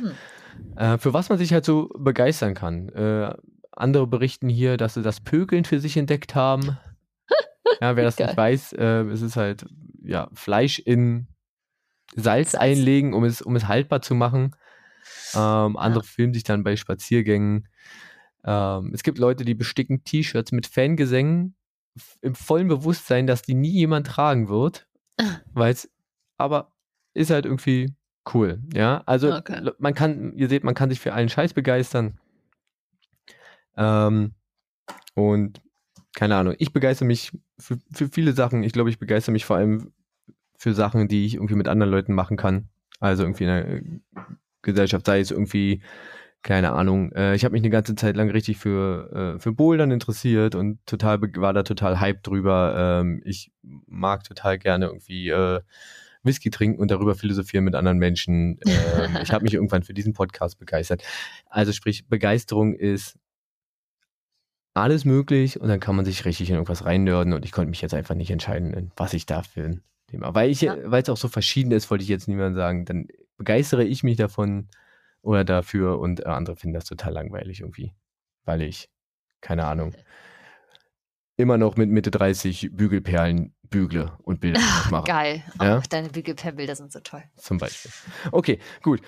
[0.00, 0.12] Hm.
[0.76, 2.88] Äh, für was man sich halt so begeistern kann.
[2.90, 3.34] Äh,
[3.72, 6.78] andere berichten hier, dass sie das Pökeln für sich entdeckt haben.
[7.80, 8.28] Ja, wer das Geil.
[8.28, 9.66] nicht weiß, äh, es ist halt
[10.02, 11.28] ja, Fleisch in
[12.14, 14.56] Salz, Salz, einlegen, um es, um es haltbar zu machen.
[15.34, 16.10] Ähm, andere ja.
[16.10, 17.68] filmen sich dann bei Spaziergängen.
[18.44, 21.54] Ähm, es gibt Leute, die besticken T-Shirts mit Fangesängen
[22.22, 24.86] im vollen Bewusstsein, dass die nie jemand tragen wird.
[25.52, 25.90] Weil es,
[26.36, 26.72] aber
[27.14, 27.94] ist halt irgendwie
[28.32, 28.62] cool.
[28.72, 29.70] Ja, also okay.
[29.78, 32.20] man kann, ihr seht, man kann sich für allen Scheiß begeistern.
[33.76, 34.34] Ähm,
[35.14, 35.60] und
[36.14, 38.62] keine Ahnung, ich begeister mich für, für viele Sachen.
[38.62, 39.92] Ich glaube, ich begeister mich vor allem
[40.56, 42.68] für Sachen, die ich irgendwie mit anderen Leuten machen kann.
[43.00, 43.82] Also irgendwie in der
[44.62, 45.82] Gesellschaft, sei es irgendwie,
[46.42, 49.90] keine Ahnung, äh, ich habe mich eine ganze Zeit lang richtig für, äh, für Bouldern
[49.90, 53.00] interessiert und total war da total hype drüber.
[53.00, 55.60] Ähm, ich mag total gerne irgendwie äh,
[56.22, 58.58] Whisky trinken und darüber philosophieren mit anderen Menschen.
[58.66, 61.02] Ähm, ich habe mich irgendwann für diesen Podcast begeistert.
[61.46, 63.16] Also sprich, Begeisterung ist
[64.82, 67.80] alles möglich und dann kann man sich richtig in irgendwas reinnörden und ich konnte mich
[67.80, 70.34] jetzt einfach nicht entscheiden, was ich da für ein Thema.
[70.34, 70.76] Weil ich, ja.
[70.84, 74.16] weil es auch so verschieden ist, wollte ich jetzt niemand sagen, dann begeistere ich mich
[74.16, 74.68] davon
[75.22, 77.94] oder dafür und äh, andere finden das total langweilig irgendwie,
[78.44, 78.88] weil ich,
[79.40, 79.94] keine Ahnung,
[81.36, 84.60] immer noch mit Mitte 30 Bügelperlen bügle und Bilder
[84.90, 85.04] mache.
[85.04, 85.42] Geil.
[85.60, 85.78] Ja?
[85.78, 87.22] Oh, deine Bügelperlenbilder sind so toll.
[87.36, 87.90] Zum Beispiel.
[88.32, 89.02] Okay, gut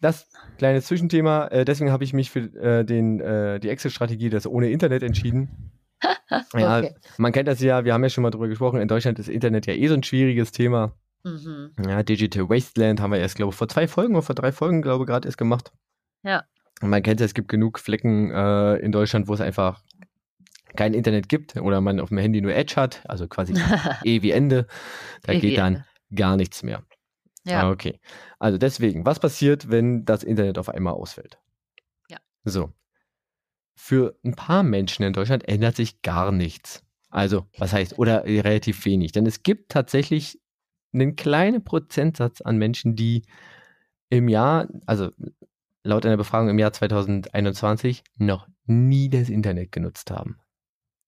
[0.00, 1.46] das kleine Zwischenthema.
[1.48, 5.72] Äh, deswegen habe ich mich für äh, den, äh, die Excel-Strategie, das ohne Internet entschieden.
[6.54, 6.94] ja, okay.
[7.18, 8.80] man kennt das ja, wir haben ja schon mal drüber gesprochen.
[8.80, 10.94] In Deutschland ist Internet ja eh so ein schwieriges Thema.
[11.24, 11.72] Mhm.
[11.86, 14.80] Ja, Digital Wasteland haben wir erst, glaube ich, vor zwei Folgen oder vor drei Folgen,
[14.80, 15.72] glaube ich, gerade erst gemacht.
[16.22, 16.44] Ja.
[16.80, 19.82] Man kennt ja, es gibt genug Flecken äh, in Deutschland, wo es einfach
[20.76, 23.54] kein Internet gibt oder man auf dem Handy nur Edge hat, also quasi
[24.04, 24.66] E wie Ende.
[25.22, 25.84] Da e geht dann
[26.14, 26.82] gar nichts mehr.
[27.50, 27.62] Ja.
[27.62, 28.00] Ah, okay.
[28.38, 31.38] Also deswegen, was passiert, wenn das Internet auf einmal ausfällt?
[32.08, 32.18] Ja.
[32.44, 32.72] So.
[33.74, 36.82] Für ein paar Menschen in Deutschland ändert sich gar nichts.
[37.08, 39.12] Also, was heißt, oder relativ wenig.
[39.12, 40.40] Denn es gibt tatsächlich
[40.92, 43.22] einen kleinen Prozentsatz an Menschen, die
[44.10, 45.10] im Jahr, also
[45.82, 50.38] laut einer Befragung im Jahr 2021, noch nie das Internet genutzt haben.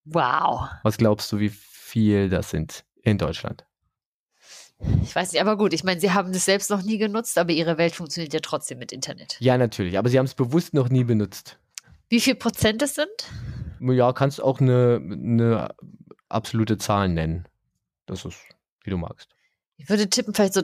[0.05, 0.69] Wow.
[0.83, 3.65] Was glaubst du, wie viel das sind in Deutschland?
[5.03, 7.51] Ich weiß nicht, aber gut, ich meine, sie haben es selbst noch nie genutzt, aber
[7.51, 9.37] ihre Welt funktioniert ja trotzdem mit Internet.
[9.39, 11.57] Ja, natürlich, aber sie haben es bewusst noch nie benutzt.
[12.09, 13.31] Wie viel Prozent es sind?
[13.79, 15.75] Ja, kannst auch eine, eine
[16.29, 17.47] absolute Zahl nennen.
[18.05, 18.37] Das ist,
[18.83, 19.29] wie du magst.
[19.77, 20.63] Ich würde tippen, vielleicht so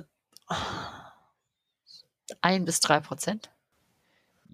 [2.42, 3.50] ein bis drei Prozent.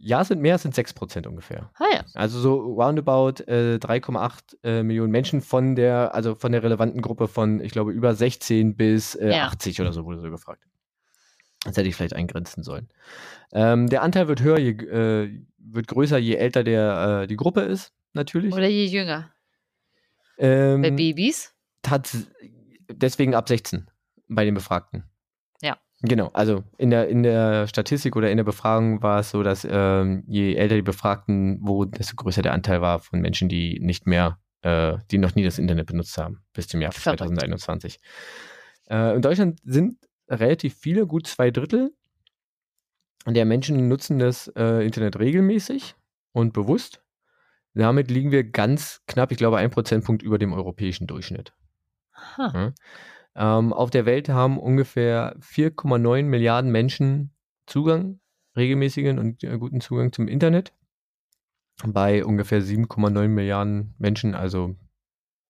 [0.05, 1.71] Ja, sind mehr, sind 6% ungefähr.
[1.79, 2.05] Ah, ja.
[2.13, 7.27] Also so roundabout äh, 3,8 äh, Millionen Menschen von der, also von der relevanten Gruppe
[7.27, 9.47] von, ich glaube, über 16 bis äh, ja.
[9.47, 10.61] 80 oder so wurde so gefragt.
[11.63, 12.87] Das hätte ich vielleicht eingrenzen sollen.
[13.51, 17.61] Ähm, der Anteil wird höher, je, äh, wird größer, je älter der, äh, die Gruppe
[17.61, 18.53] ist, natürlich.
[18.53, 19.31] Oder je jünger.
[20.37, 21.51] Ähm, bei Babys?
[22.89, 23.89] deswegen ab 16
[24.27, 25.05] bei den Befragten.
[26.05, 29.67] Genau, also in der, in der Statistik oder in der Befragung war es so, dass
[29.69, 34.05] ähm, je älter die Befragten wurden, desto größer der Anteil war von Menschen, die nicht
[34.05, 37.19] mehr, äh, die noch nie das Internet benutzt haben, bis zum Jahr Verrückt.
[37.19, 37.99] 2021.
[38.89, 39.97] Äh, in Deutschland sind
[40.29, 41.91] relativ viele, gut zwei Drittel
[43.33, 45.95] der Menschen nutzen das äh, Internet regelmäßig
[46.31, 47.01] und bewusst.
[47.73, 51.53] Damit liegen wir ganz knapp, ich glaube, ein Prozentpunkt über dem europäischen Durchschnitt.
[52.37, 52.49] Huh.
[52.53, 52.73] Ja.
[53.35, 57.31] Ähm, auf der Welt haben ungefähr 4,9 Milliarden Menschen
[57.65, 58.19] Zugang,
[58.55, 60.73] regelmäßigen und äh, guten Zugang zum Internet.
[61.85, 64.75] Bei ungefähr 7,9 Milliarden Menschen, also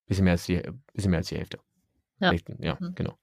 [0.08, 0.62] bisschen mehr als die,
[0.94, 1.60] bisschen mehr als die Hälfte.
[2.20, 2.96] Ja, ja mhm.
[2.96, 3.18] genau.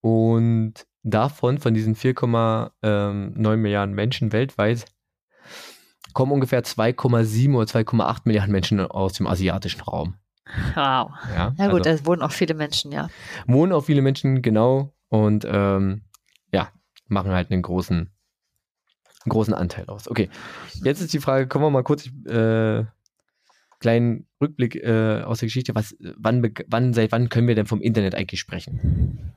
[0.00, 4.86] Und davon, von diesen 4,9 ähm, Milliarden Menschen weltweit,
[6.14, 10.16] kommen ungefähr 2,7 oder 2,8 Milliarden Menschen aus dem asiatischen Raum.
[10.74, 11.10] Wow.
[11.34, 13.08] Ja, ja gut, also, da wohnen auch viele Menschen, ja.
[13.46, 14.92] Wohnen auch viele Menschen, genau.
[15.08, 16.02] Und ähm,
[16.52, 16.70] ja,
[17.06, 20.08] machen halt einen großen, einen großen Anteil aus.
[20.10, 20.28] Okay,
[20.82, 22.84] jetzt ist die Frage, kommen wir mal kurz, äh,
[23.80, 25.74] kleinen Rückblick äh, aus der Geschichte.
[25.74, 29.34] Was, wann, wann, seit wann können wir denn vom Internet eigentlich sprechen?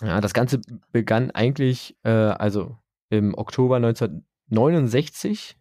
[0.00, 0.60] Ja, das Ganze
[0.92, 2.78] begann eigentlich, äh, also
[3.10, 5.56] im Oktober 1969.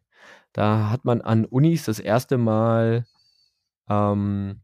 [0.53, 3.05] Da hat man an Unis das erste Mal
[3.89, 4.61] ähm,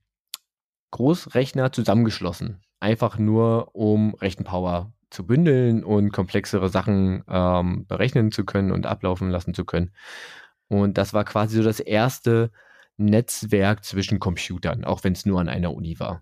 [0.91, 2.61] Großrechner zusammengeschlossen.
[2.79, 9.29] Einfach nur, um Rechenpower zu bündeln und komplexere Sachen ähm, berechnen zu können und ablaufen
[9.29, 9.91] lassen zu können.
[10.67, 12.51] Und das war quasi so das erste
[12.97, 16.21] Netzwerk zwischen Computern, auch wenn es nur an einer Uni war.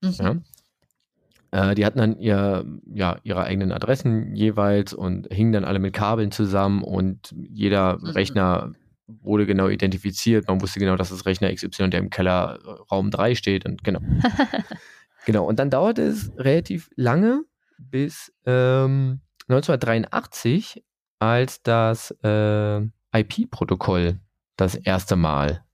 [0.00, 0.14] Mhm.
[0.18, 0.36] Ja?
[1.70, 5.92] Äh, die hatten dann ihr, ja, ihre eigenen Adressen jeweils und hingen dann alle mit
[5.92, 8.06] Kabeln zusammen und jeder mhm.
[8.06, 8.72] Rechner
[9.06, 10.48] wurde genau identifiziert.
[10.48, 13.84] Man wusste genau, dass das Rechner XY, der im Keller äh, Raum 3 steht und
[13.84, 14.00] genau.
[15.26, 15.44] genau.
[15.44, 17.44] Und dann dauerte es relativ lange
[17.78, 20.84] bis ähm, 1983,
[21.18, 22.80] als das äh,
[23.14, 24.20] IP-Protokoll
[24.56, 25.64] das erste Mal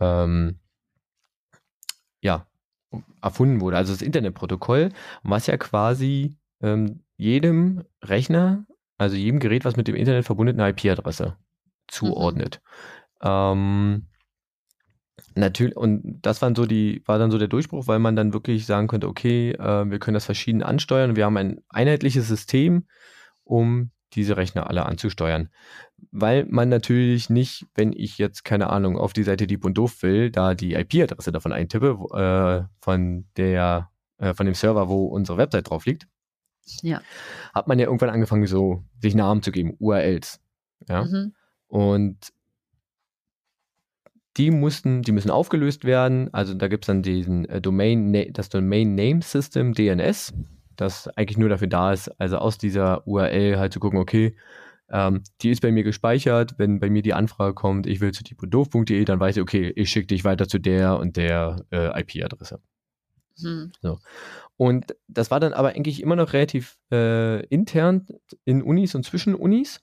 [0.00, 0.58] ähm,
[2.20, 2.46] ja,
[3.22, 3.76] erfunden wurde.
[3.76, 4.90] Also das Internetprotokoll,
[5.22, 8.66] was ja quasi ähm, jedem Rechner,
[8.98, 11.36] also jedem Gerät, was mit dem Internet verbunden eine IP-Adresse
[11.88, 12.60] zuordnet.
[13.22, 13.28] Mhm.
[13.28, 14.06] Ähm,
[15.36, 18.64] Natürlich, und das waren so die, war dann so der Durchbruch, weil man dann wirklich
[18.64, 21.14] sagen könnte, okay, äh, wir können das verschieden ansteuern.
[21.14, 22.86] Wir haben ein einheitliches System,
[23.44, 25.50] um diese Rechner alle anzusteuern.
[26.10, 30.02] Weil man natürlich nicht, wenn ich jetzt, keine Ahnung, auf die Seite Dieb und Doof
[30.02, 35.36] will, da die IP-Adresse davon eintippe, äh, von der, äh, von dem Server, wo unsere
[35.36, 36.08] Website drauf liegt,
[36.80, 37.02] ja.
[37.54, 40.40] hat man ja irgendwann angefangen, so sich Namen zu geben, URLs.
[40.88, 41.04] Ja.
[41.04, 41.34] Mhm.
[41.68, 42.32] Und
[44.36, 46.32] die mussten, die müssen aufgelöst werden.
[46.32, 50.34] Also da gibt es dann diesen äh, Domain, das Domain Name System DNS,
[50.76, 54.36] das eigentlich nur dafür da ist, also aus dieser URL halt zu gucken, okay,
[54.90, 58.22] ähm, die ist bei mir gespeichert, wenn bei mir die Anfrage kommt, ich will zu
[58.22, 62.60] tipodoof.de, dann weiß ich, okay, ich schicke dich weiter zu der und der äh, IP-Adresse.
[63.40, 63.72] Hm.
[63.80, 63.98] So.
[64.56, 68.06] Und das war dann aber eigentlich immer noch relativ äh, intern
[68.44, 69.82] in Unis und zwischen Unis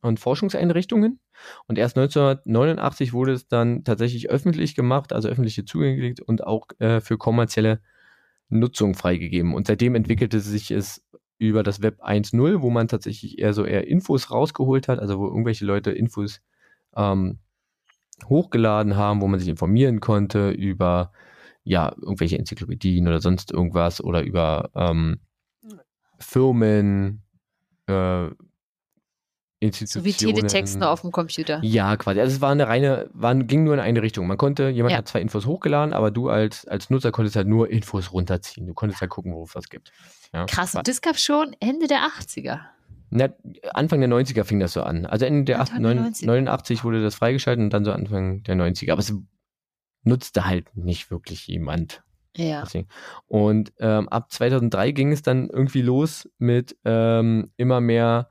[0.00, 1.20] und Forschungseinrichtungen.
[1.66, 7.00] Und erst 1989 wurde es dann tatsächlich öffentlich gemacht, also öffentlich zugänglich und auch äh,
[7.00, 7.80] für kommerzielle
[8.48, 9.54] Nutzung freigegeben.
[9.54, 11.04] Und seitdem entwickelte sich es
[11.38, 15.26] über das Web 1.0, wo man tatsächlich eher so eher Infos rausgeholt hat, also wo
[15.26, 16.40] irgendwelche Leute Infos
[16.96, 17.38] ähm,
[18.28, 21.12] hochgeladen haben, wo man sich informieren konnte über
[21.62, 25.20] ja irgendwelche Enzyklopädien oder sonst irgendwas oder über ähm,
[26.18, 27.22] Firmen,
[27.86, 28.28] äh,
[29.60, 30.04] Institutionen.
[30.04, 31.60] So wie Teletext nur auf dem Computer.
[31.62, 32.20] Ja, quasi.
[32.20, 34.26] Also es war eine reine, war, ging nur in eine Richtung.
[34.26, 34.98] Man konnte, jemand ja.
[34.98, 38.66] hat zwei Infos hochgeladen, aber du als, als Nutzer konntest halt nur Infos runterziehen.
[38.66, 39.92] Du konntest halt gucken, wo es was gibt.
[40.32, 40.46] Ja.
[40.46, 42.60] Krass, und das gab schon Ende der 80er.
[43.10, 43.30] Na,
[43.72, 45.06] Anfang der 90er fing das so an.
[45.06, 48.92] Also Ende der 8, 89 wurde das freigeschaltet und dann so Anfang der 90er.
[48.92, 49.12] Aber es
[50.02, 52.02] nutzte halt nicht wirklich jemand.
[52.36, 52.64] Ja.
[53.26, 58.28] Und ähm, ab 2003 ging es dann irgendwie los mit ähm, immer mehr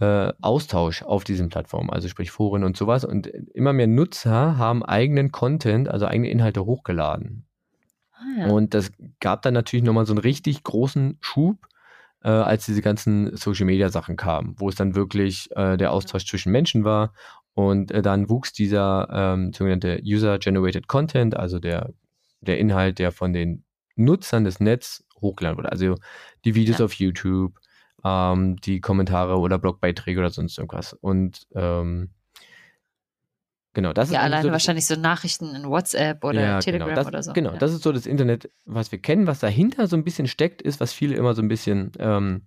[0.00, 3.04] äh, Austausch auf diesen Plattformen, also sprich Foren und sowas.
[3.04, 7.46] Und immer mehr Nutzer haben eigenen Content, also eigene Inhalte hochgeladen.
[8.12, 8.46] Ah, ja.
[8.48, 11.66] Und das gab dann natürlich nochmal so einen richtig großen Schub,
[12.22, 16.26] äh, als diese ganzen Social Media Sachen kamen, wo es dann wirklich äh, der Austausch
[16.26, 17.12] zwischen Menschen war.
[17.54, 21.94] Und äh, dann wuchs dieser ähm, sogenannte User-Generated Content, also der,
[22.40, 25.72] der Inhalt, der von den Nutzern des Netz hochgeladen wurde.
[25.72, 25.94] Also
[26.44, 26.84] die Videos ja.
[26.84, 27.58] auf YouTube,
[28.04, 30.92] ähm, die Kommentare oder Blogbeiträge oder sonst irgendwas.
[30.92, 32.10] Und ähm,
[33.74, 34.24] genau, das ja, ist.
[34.24, 37.32] allein so wahrscheinlich so Nachrichten in WhatsApp oder ja, genau, Telegram genau, das, oder so.
[37.32, 37.58] Genau, ja.
[37.58, 39.26] das ist so das Internet, was wir kennen.
[39.26, 42.42] Was dahinter so ein bisschen steckt, ist, was viele immer so ein bisschen ähm,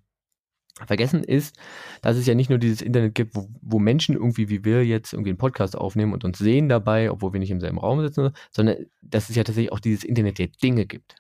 [0.86, 1.58] vergessen ist,
[2.02, 5.14] dass es ja nicht nur dieses Internet gibt, wo, wo, Menschen irgendwie wie wir jetzt
[5.14, 8.32] irgendwie einen Podcast aufnehmen und uns sehen dabei, obwohl wir nicht im selben Raum sitzen,
[8.52, 11.16] sondern dass es ja tatsächlich auch dieses Internet der Dinge gibt.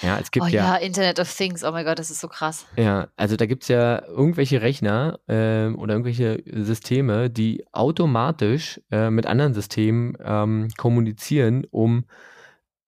[0.00, 2.28] Ja, es gibt oh, ja, ja, Internet of Things, oh mein Gott, das ist so
[2.28, 2.66] krass.
[2.76, 9.10] Ja, also da gibt es ja irgendwelche Rechner äh, oder irgendwelche Systeme, die automatisch äh,
[9.10, 12.04] mit anderen Systemen ähm, kommunizieren, um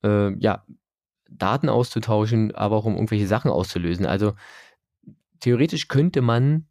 [0.03, 0.65] äh, ja,
[1.29, 4.05] Daten auszutauschen, aber auch um irgendwelche Sachen auszulösen.
[4.05, 4.33] Also
[5.41, 6.65] theoretisch könnte man,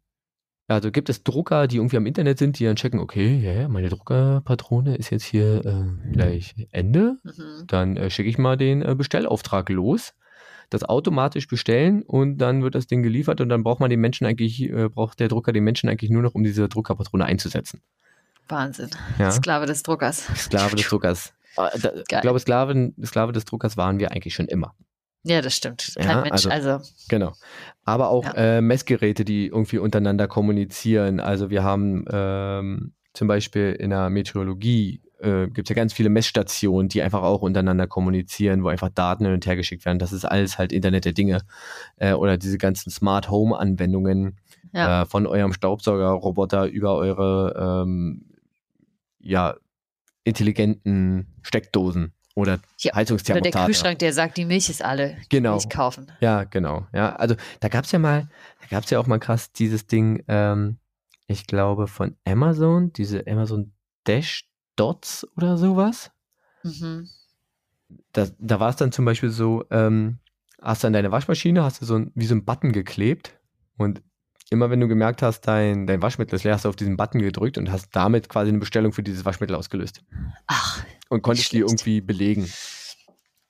[0.67, 3.89] also gibt es Drucker, die irgendwie am Internet sind, die dann checken, okay, ja, meine
[3.89, 7.17] Druckerpatrone ist jetzt hier äh, gleich Ende.
[7.23, 7.67] Mhm.
[7.67, 10.13] Dann äh, schicke ich mal den äh, Bestellauftrag los
[10.69, 14.25] das automatisch bestellen und dann wird das Ding geliefert und dann braucht man den Menschen
[14.25, 17.81] eigentlich, äh, braucht der Drucker den Menschen eigentlich nur noch, um diese Druckerpatrone einzusetzen.
[18.47, 18.89] Wahnsinn.
[19.19, 19.31] Ja?
[19.31, 20.27] Sklave des Druckers.
[20.35, 21.33] Sklave des Druckers.
[21.57, 24.75] Ah, ich glaube, Sklave, Sklave des Druckers waren wir eigentlich schon immer.
[25.23, 25.93] Ja, das stimmt.
[25.95, 27.33] Kein ja, Mensch, also, also, Genau.
[27.83, 28.57] Aber auch ja.
[28.57, 31.19] äh, Messgeräte, die irgendwie untereinander kommunizieren.
[31.19, 36.09] Also wir haben ähm, zum Beispiel in der Meteorologie äh, gibt es ja ganz viele
[36.09, 39.99] Messstationen, die einfach auch untereinander kommunizieren, wo einfach Daten hin und her geschickt werden.
[39.99, 41.41] Das ist alles halt Internet der Dinge.
[41.97, 44.37] Äh, oder diese ganzen Smart Home Anwendungen
[44.73, 45.01] ja.
[45.01, 48.25] äh, von eurem Staubsaugerroboter über eure ähm,
[49.19, 49.55] ja,
[50.23, 53.49] intelligenten Steckdosen oder ja, Heizungsthermostate.
[53.49, 55.17] Oder der Kühlschrank, der sagt, die Milch ist alle.
[55.29, 55.51] Genau.
[55.51, 56.11] Milch kaufen.
[56.19, 56.85] Ja, genau.
[56.93, 58.27] Ja, also da gab es ja mal,
[58.61, 60.77] da gab es ja auch mal krass dieses Ding, ähm,
[61.27, 63.71] ich glaube von Amazon, diese Amazon
[64.05, 66.11] Dash Dots oder sowas.
[66.63, 67.09] Mhm.
[68.13, 70.19] Da, da war es dann zum Beispiel so, ähm,
[70.61, 73.39] hast du an deine Waschmaschine, hast du so ein, wie so ein Button geklebt
[73.77, 74.01] und
[74.49, 77.21] immer wenn du gemerkt hast, dein, dein Waschmittel ist leer, hast du auf diesen Button
[77.21, 80.03] gedrückt und hast damit quasi eine Bestellung für dieses Waschmittel ausgelöst.
[80.47, 80.83] Ach.
[81.09, 82.49] Und konntest die irgendwie belegen.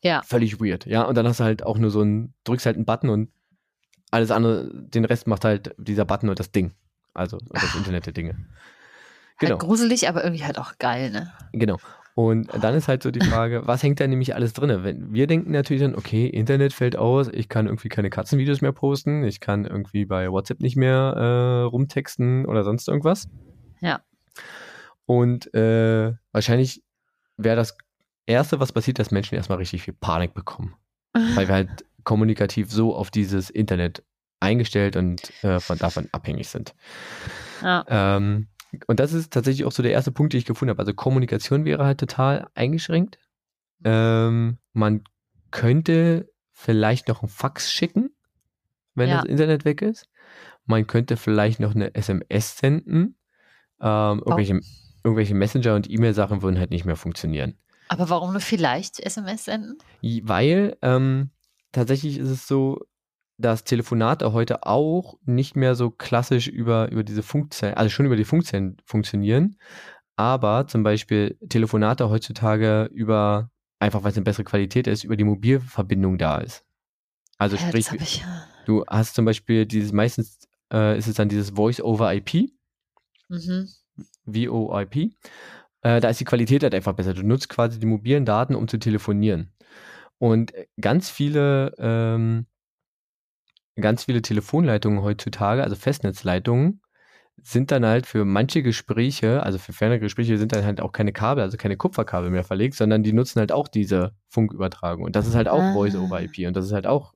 [0.02, 0.22] Ja.
[0.24, 0.86] Völlig weird.
[0.86, 3.30] Ja, und dann hast du halt auch nur so ein, drückst halt einen Button und
[4.12, 6.74] alles andere, den Rest macht halt dieser Button und das Ding.
[7.14, 8.48] Also das Internet der Dinge.
[9.40, 9.52] Genau.
[9.52, 11.32] Halt gruselig, aber irgendwie halt auch geil, ne?
[11.52, 11.78] Genau.
[12.16, 14.84] Und dann ist halt so die Frage, was hängt da nämlich alles drin?
[14.86, 18.72] Wenn wir denken natürlich dann, okay, Internet fällt aus, ich kann irgendwie keine Katzenvideos mehr
[18.72, 23.28] posten, ich kann irgendwie bei WhatsApp nicht mehr äh, rumtexten oder sonst irgendwas.
[23.82, 24.00] Ja.
[25.06, 26.84] Und äh, wahrscheinlich
[27.36, 27.78] wäre das
[28.26, 30.74] Erste, was passiert, dass Menschen erstmal richtig viel Panik bekommen.
[31.14, 34.04] Weil wir halt kommunikativ so auf dieses Internet
[34.40, 36.76] eingestellt und äh, von davon abhängig sind.
[37.62, 37.84] Ja.
[37.90, 38.48] Ähm,
[38.88, 40.80] und das ist tatsächlich auch so der erste Punkt, den ich gefunden habe.
[40.80, 43.18] Also Kommunikation wäre halt total eingeschränkt.
[43.84, 45.04] Ähm, man
[45.52, 48.10] könnte vielleicht noch ein Fax schicken,
[48.94, 49.18] wenn Ja.
[49.18, 50.08] das Internet weg ist.
[50.66, 53.18] Man könnte vielleicht noch eine SMS senden.
[53.80, 54.60] Ähm, irgendwelche,
[55.04, 57.58] irgendwelche Messenger- und E-Mail-Sachen würden halt nicht mehr funktionieren.
[57.88, 59.78] Aber warum nur vielleicht SMS senden?
[60.02, 61.30] Weil ähm,
[61.72, 62.80] tatsächlich ist es so,
[63.38, 68.16] dass Telefonate heute auch nicht mehr so klassisch über, über diese Funkzellen, also schon über
[68.16, 69.58] die Funkzellen funktionieren,
[70.16, 75.24] aber zum Beispiel Telefonate heutzutage über, einfach weil es eine bessere Qualität ist, über die
[75.26, 76.64] Mobilverbindung da ist.
[77.38, 78.24] Also Ja, sprich, ich.
[78.66, 82.50] du hast zum Beispiel dieses, meistens äh, ist es dann dieses Voice-over-IP,
[83.28, 83.68] Mhm.
[84.26, 84.96] VoIP.
[85.82, 87.14] Äh, da ist die Qualität halt einfach besser.
[87.14, 89.52] Du nutzt quasi die mobilen Daten, um zu telefonieren.
[90.18, 92.46] Und ganz viele, ähm,
[93.80, 96.82] ganz viele Telefonleitungen heutzutage, also Festnetzleitungen,
[97.44, 101.12] sind dann halt für manche Gespräche, also für ferne Gespräche, sind dann halt auch keine
[101.12, 105.04] Kabel, also keine Kupferkabel mehr verlegt, sondern die nutzen halt auch diese Funkübertragung.
[105.04, 105.74] Und das ist halt auch Ah.
[105.74, 107.14] Voice-over-IP und das ist halt auch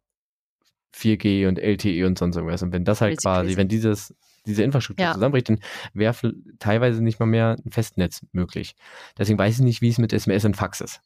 [0.93, 2.61] 4G und LTE und sonst irgendwas.
[2.61, 3.57] Und wenn das halt Crazy, quasi, crazy.
[3.57, 5.13] wenn dieses, diese Infrastruktur Ja.
[5.13, 5.59] zusammenbricht, dann
[5.93, 8.75] wäre teilweise nicht mal mehr ein Festnetz möglich.
[9.17, 11.01] Deswegen weiß ich nicht, wie es mit SMS und Fax ist.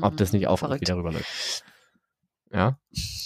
[0.00, 1.62] Ob das nicht auch wieder rüberläuft.
[2.52, 2.78] Ja.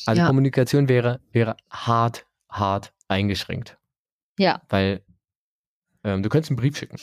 [0.07, 0.27] Also Ja.
[0.27, 3.79] Kommunikation wäre, wäre hart, hart eingeschränkt.
[4.39, 4.63] Ja.
[4.69, 5.03] Weil
[6.05, 6.97] ähm, du könntest einen Brief schicken.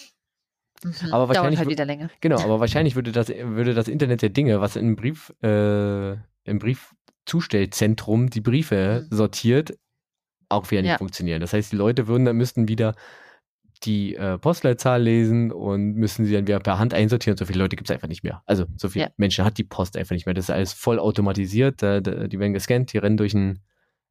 [0.83, 0.91] Mhm.
[1.11, 2.09] Aber Dauert wahrscheinlich halt wieder länger.
[2.21, 6.11] Genau, aber wahrscheinlich würde das, würde das Internet der Dinge, was im Brief, äh,
[6.43, 9.15] im Briefzustellzentrum die Briefe Mhm.
[9.15, 9.77] sortiert,
[10.49, 10.97] auch wieder nicht Ja.
[10.97, 11.41] funktionieren.
[11.41, 12.95] Das heißt, die Leute würden dann müssten wieder
[13.83, 17.37] die äh, Postleitzahl lesen und müssen sie dann wieder per Hand einsortieren.
[17.37, 18.41] So viele Leute gibt es einfach nicht mehr.
[18.45, 19.11] Also so viele Ja.
[19.17, 20.33] Menschen hat die Post einfach nicht mehr.
[20.35, 21.81] Das ist alles voll automatisiert.
[21.81, 23.59] Da, da, die werden gescannt, die rennen durch einen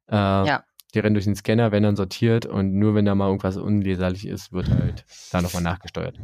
[0.09, 0.63] äh, Ja.
[0.93, 4.25] die rennen durch den Scanner, werden dann sortiert und nur wenn da mal irgendwas unleserlich
[4.27, 6.17] ist, wird halt da nochmal nachgesteuert.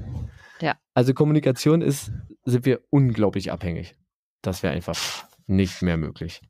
[0.62, 0.76] Ja.
[0.94, 2.12] Also Kommunikation ist,
[2.46, 3.96] sind wir unglaublich abhängig.
[4.42, 4.98] Das wäre einfach
[5.48, 6.42] nicht mehr möglich.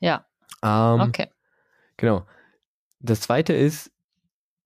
[0.00, 0.26] Ja.
[0.62, 1.28] Ähm, Okay.
[1.96, 2.26] Genau.
[3.00, 3.90] Das zweite ist,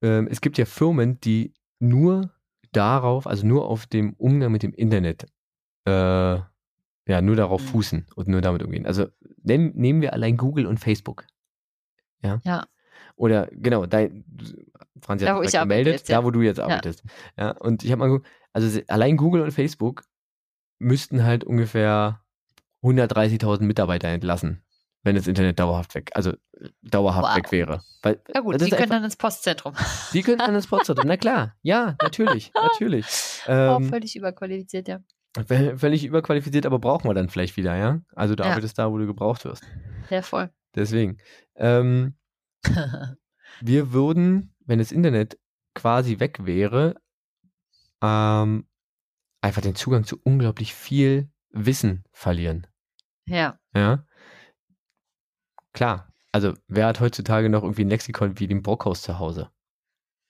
[0.02, 2.32] ähm, es gibt ja Firmen, die nur
[2.72, 5.26] darauf, also nur auf dem Umgang mit dem Internet,
[5.86, 5.90] äh,
[7.08, 7.66] ja, nur darauf Mhm.
[7.66, 8.86] fußen und nur damit umgehen.
[8.86, 9.06] Also
[9.42, 11.26] nehmen, nehmen wir allein Google und Facebook.
[12.22, 12.40] Ja.
[12.44, 12.66] Ja.
[13.16, 14.08] Oder genau, da,
[15.00, 16.18] Franzi Da, hat wo gesagt, ich gemeldet, jetzt, ja.
[16.18, 17.04] da wo du jetzt arbeitest.
[17.38, 20.02] Ja, und ich habe mal geguckt, also allein Google und Facebook
[20.78, 22.20] müssten halt ungefähr
[22.82, 24.62] 130.000 Mitarbeiter entlassen,
[25.06, 26.32] wenn das Internet dauerhaft weg, also
[26.82, 27.36] dauerhaft Wow.
[27.36, 27.84] weg wäre.
[28.02, 29.74] Weil, Ja gut, die können einfach, dann ins Postzentrum.
[30.12, 33.06] die können an das Potsdam, na klar, ja, natürlich, natürlich.
[33.46, 35.00] oh, Ähm, völlig überqualifiziert, ja.
[35.38, 38.00] völ- völlig überqualifiziert, aber brauchen wir dann vielleicht wieder, ja?
[38.14, 38.50] Also du Ja.
[38.50, 39.64] arbeitest da, wo du gebraucht wirst.
[40.10, 40.50] Ja, voll.
[40.74, 41.18] Deswegen.
[41.54, 42.14] Ähm,
[43.60, 45.38] wir würden, wenn das Internet
[45.74, 46.96] quasi weg wäre,
[48.02, 48.66] ähm,
[49.40, 52.66] einfach den Zugang zu unglaublich viel Wissen verlieren.
[53.26, 53.58] ja.
[53.74, 54.04] Ja.
[55.76, 56.08] Klar.
[56.32, 59.50] Also, wer hat heutzutage noch irgendwie ein Lexikon wie den Brockhaus zu Hause?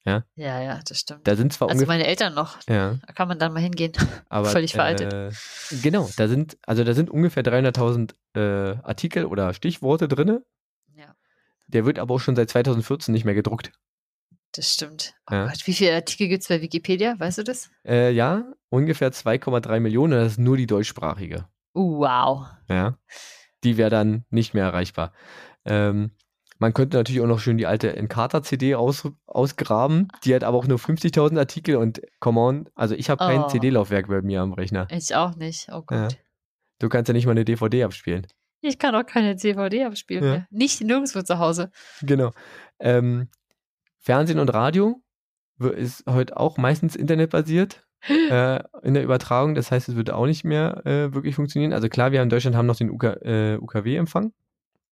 [0.05, 1.27] Ja, ja, das stimmt.
[1.27, 2.59] Da sind zwar Also meine Eltern noch.
[2.69, 3.91] Ja, Da kann man dann mal hingehen.
[4.29, 4.49] aber.
[4.51, 5.13] Völlig veraltet.
[5.13, 5.31] Äh,
[5.83, 10.45] genau, da sind, also da sind ungefähr 300.000 äh, Artikel oder Stichworte drin.
[10.95, 11.17] Ja,
[11.67, 13.73] Der wird aber auch schon seit 2014 nicht mehr gedruckt.
[14.53, 15.15] das stimmt.
[15.29, 15.47] Oh Ja.
[15.49, 17.19] Gott, wie viele Artikel gibt es bei Wikipedia?
[17.19, 17.69] Weißt du das?
[17.85, 21.49] Äh, ja, ungefähr 2,3 Millionen, das ist nur die deutschsprachige.
[21.75, 22.47] Uh, wow.
[22.69, 22.97] Ja.
[23.67, 25.13] Die wäre dann nicht mehr erreichbar.
[25.65, 26.13] Ähm,
[26.59, 30.09] man könnte natürlich auch noch schön die alte Encarta-CD aus, ausgraben.
[30.25, 33.49] Die hat aber auch nur 50.000 Artikel und come on, also ich habe kein Oh.
[33.49, 34.87] CD-Laufwerk bei mir am Rechner.
[34.91, 35.69] Ich auch nicht.
[35.73, 36.13] Oh Gott.
[36.13, 36.19] Ja.
[36.79, 38.27] Du kannst ja nicht mal eine DVD abspielen.
[38.61, 40.31] Ich kann auch keine DVD abspielen Ja.
[40.31, 40.47] mehr.
[40.51, 41.71] Nicht nirgendwo zu Hause.
[42.03, 42.31] Genau.
[42.79, 43.29] Ähm,
[43.99, 45.03] Fernsehen und Radio
[45.59, 49.55] ist heute auch meistens internetbasiert äh, in der Übertragung.
[49.55, 51.73] Das heißt, es würde auch nicht mehr äh, wirklich funktionieren.
[51.73, 54.33] Also klar, wir in Deutschland haben noch den UK, äh, UKW-Empfang.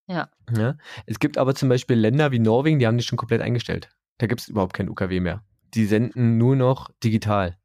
[0.07, 0.28] Ja.
[0.57, 0.76] ja.
[1.07, 3.88] Es gibt aber zum Beispiel Länder wie Norwegen, die haben das schon komplett eingestellt.
[4.18, 5.42] Da gibt es überhaupt kein UKW mehr.
[5.74, 7.57] Die senden nur noch digital.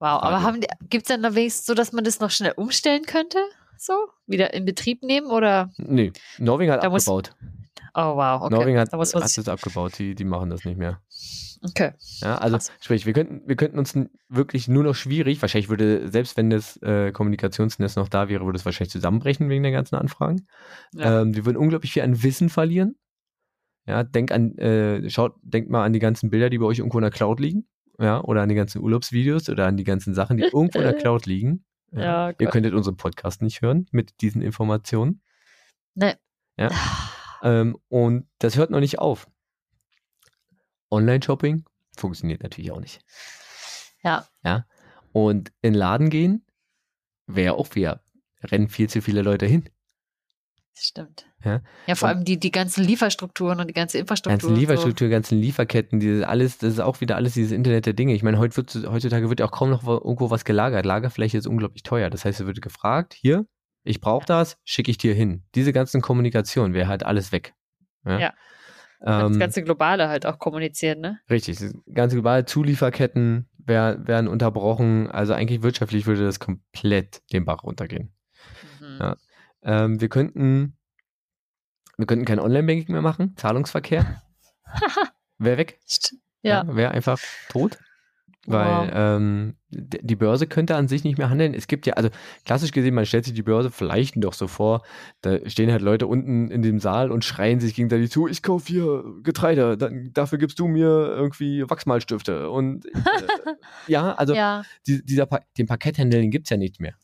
[0.00, 0.60] Wow, aber Radio.
[0.62, 3.38] die, gibt es dann da wenigstens so, dass man das noch schnell umstellen könnte?
[3.76, 3.92] So?
[4.26, 5.70] Wieder in Betrieb nehmen oder?
[5.76, 7.34] Nee, Norwegen hat Da muss- abgebaut.
[7.94, 8.54] Oh, wow, okay.
[8.54, 9.98] Norwegen hat, da hat das abgebaut.
[9.98, 11.00] Die, die machen das nicht mehr.
[11.62, 11.92] okay.
[12.20, 12.72] Ja, also Krass.
[12.80, 16.76] sprich, wir könnten, wir könnten uns wirklich nur noch schwierig, wahrscheinlich würde, selbst wenn das
[16.82, 20.46] äh, Kommunikationsnetz noch da wäre, würde es wahrscheinlich zusammenbrechen wegen der ganzen Anfragen.
[20.94, 21.22] Ja.
[21.22, 22.96] Ähm, wir würden unglaublich viel an Wissen verlieren.
[23.86, 26.98] Ja, denk an, äh, schaut, denkt mal an die ganzen Bilder, die bei euch irgendwo
[26.98, 27.66] in der Cloud liegen.
[27.98, 30.92] Ja, oder an die ganzen Urlaubsvideos oder an die ganzen Sachen, die irgendwo in der
[30.98, 31.64] Cloud liegen.
[31.90, 32.50] Ja, Ihr Gott.
[32.50, 35.22] könntet unseren Podcast nicht hören mit diesen Informationen.
[35.94, 36.16] Ne.
[36.58, 36.70] Ja.
[37.42, 39.28] Ähm, und das hört noch nicht auf.
[40.90, 41.64] Online-Shopping
[41.96, 43.00] funktioniert natürlich auch nicht.
[44.02, 44.26] Ja.
[44.44, 44.64] Ja.
[45.12, 46.44] Und in den Laden gehen
[47.26, 48.02] wäre auch wieder,
[48.42, 49.68] rennen viel zu viele Leute hin.
[50.80, 51.26] Stimmt.
[51.44, 51.60] Ja.
[51.86, 54.38] Ja, vor Und- allem die, die ganzen Lieferstrukturen und die ganze Infrastruktur.
[54.50, 58.14] ganzen Lieferstruktur, ganzen Lieferketten, dieses alles, das ist auch wieder alles dieses Internet der Dinge.
[58.14, 60.86] Ich meine, heutzutage wird ja auch kaum noch wo- irgendwo was gelagert.
[60.86, 62.10] Lagerfläche ist unglaublich teuer.
[62.10, 63.44] Das heißt, es wird gefragt, hier,
[63.88, 65.44] ich brauche das, schicke ich dir hin.
[65.54, 67.54] Diese ganzen Kommunikation wäre halt alles weg.
[68.04, 68.18] Ja.
[68.18, 68.34] Ja.
[69.00, 69.06] So.
[69.06, 71.20] das Ähm, ganze Globale halt auch kommunizieren, ne?
[71.30, 75.08] richtig, das ganze global Zulieferketten wär, werden unterbrochen.
[75.10, 78.12] Also eigentlich wirtschaftlich würde das komplett den Bach runtergehen.
[78.80, 78.98] Mhm.
[79.00, 79.16] Ja.
[79.62, 80.76] Ähm, wir könnten,
[81.96, 83.36] wir könnten kein Online-Banking mehr machen.
[83.36, 84.20] Zahlungsverkehr
[85.38, 85.78] wäre weg.
[85.88, 86.64] St- ja.
[86.74, 87.78] wäre einfach tot.
[88.50, 88.90] Weil Wow.
[88.94, 91.52] ähm, die Börse könnte an sich nicht mehr handeln.
[91.52, 92.08] Es gibt ja, also
[92.46, 94.82] klassisch gesehen, man stellt sich die Börse vielleicht doch so vor,
[95.20, 98.66] da stehen halt Leute unten in dem Saal und schreien sich gegenseitig zu, ich kaufe
[98.66, 102.48] hier Getreide, dann, dafür gibst du mir irgendwie Wachsmalstifte.
[102.50, 102.90] Und äh,
[103.86, 104.62] ja, also ja.
[104.86, 106.94] die, dieser pa den Parketthändler, den gibt es ja nicht mehr.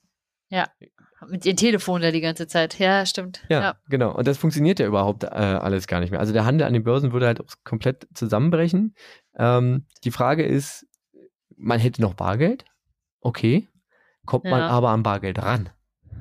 [1.28, 2.78] Mit ihrem Telefon da die ganze Zeit.
[2.78, 3.42] Ja, stimmt.
[3.48, 3.74] Ja, Ja.
[3.88, 4.14] genau.
[4.14, 6.20] Und das funktioniert ja überhaupt äh, alles gar nicht mehr.
[6.20, 8.94] Also der Handel an den Börsen würde halt komplett zusammenbrechen.
[9.36, 10.86] Ähm, die Frage ist,
[11.56, 12.64] man hätte noch Bargeld.
[13.20, 13.68] Okay.
[14.26, 14.68] Kommt man Ja.
[14.68, 15.70] aber am Bargeld ran?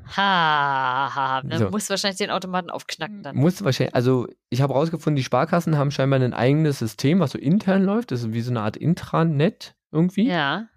[0.07, 1.41] Ha, ha, ha.
[1.43, 1.69] Dann So.
[1.69, 3.36] musst du wahrscheinlich den Automaten aufknacken dann.
[3.36, 7.38] Muss wahrscheinlich, also ich habe rausgefunden, die Sparkassen haben scheinbar ein eigenes System, was so
[7.38, 8.11] intern läuft.
[8.11, 10.27] Das ist wie so eine Art Intranet irgendwie.
[10.27, 10.67] Ja.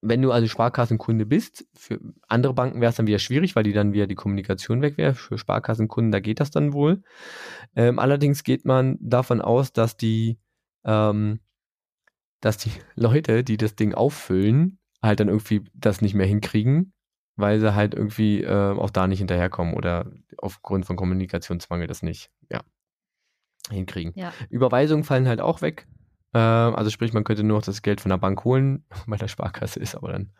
[0.00, 3.72] Wenn du also Sparkassenkunde bist, für andere Banken wäre es dann wieder schwierig, weil die
[3.72, 5.14] dann wieder die Kommunikation weg wäre.
[5.14, 7.02] Für Sparkassenkunden, da geht das dann wohl.
[7.76, 10.38] Ähm, allerdings geht man davon aus, dass die,
[10.84, 11.40] ähm,
[12.44, 16.92] dass die Leute, die das Ding auffüllen, halt dann irgendwie das nicht mehr hinkriegen,
[17.36, 22.30] weil sie halt irgendwie äh, auch da nicht hinterherkommen oder aufgrund von Kommunikationsmangel das nicht,
[22.50, 22.60] ja,
[23.70, 24.12] hinkriegen.
[24.14, 24.32] Ja.
[24.50, 25.86] Überweisungen fallen halt auch weg.
[26.34, 29.28] Ähm, also sprich, man könnte nur noch das Geld von der Bank holen, weil der
[29.28, 30.32] Sparkasse ist, aber dann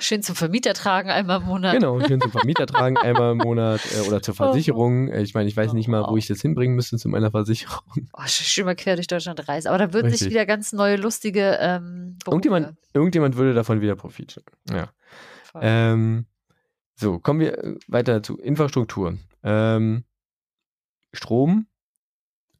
[0.00, 1.74] Schön zum Vermieter tragen einmal im Monat.
[1.74, 4.36] Genau, schön zum Vermieter tragen einmal im Monat äh, oder zur Oh.
[4.36, 5.08] Versicherung.
[5.08, 7.82] Äh, Ich meine, ich weiß nicht mal, wo ich das hinbringen müsste zu meiner Versicherung.
[8.12, 9.68] Oh, sch- schön mal quer durch Deutschland reisen.
[9.68, 10.30] Aber da würden sich Richtig.
[10.30, 14.52] wieder ganz neue, lustige ähm, Berufe- Irgendjemand, irgendjemand würde davon wieder Profit schlagen.
[14.70, 14.92] Ja.
[15.60, 16.26] Ähm,
[16.94, 19.18] so, kommen wir äh, weiter zu Infrastruktur.
[19.42, 20.04] Ähm,
[21.12, 21.66] Strom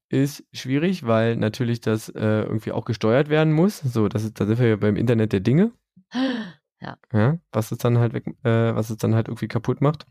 [0.09, 3.79] ist schwierig, weil natürlich das äh, irgendwie auch gesteuert werden muss.
[3.81, 5.73] So, das ist, da sind wir ja beim Internet der Dinge.
[6.81, 10.07] Ja, was es dann halt weg, äh, was es dann halt irgendwie kaputt macht.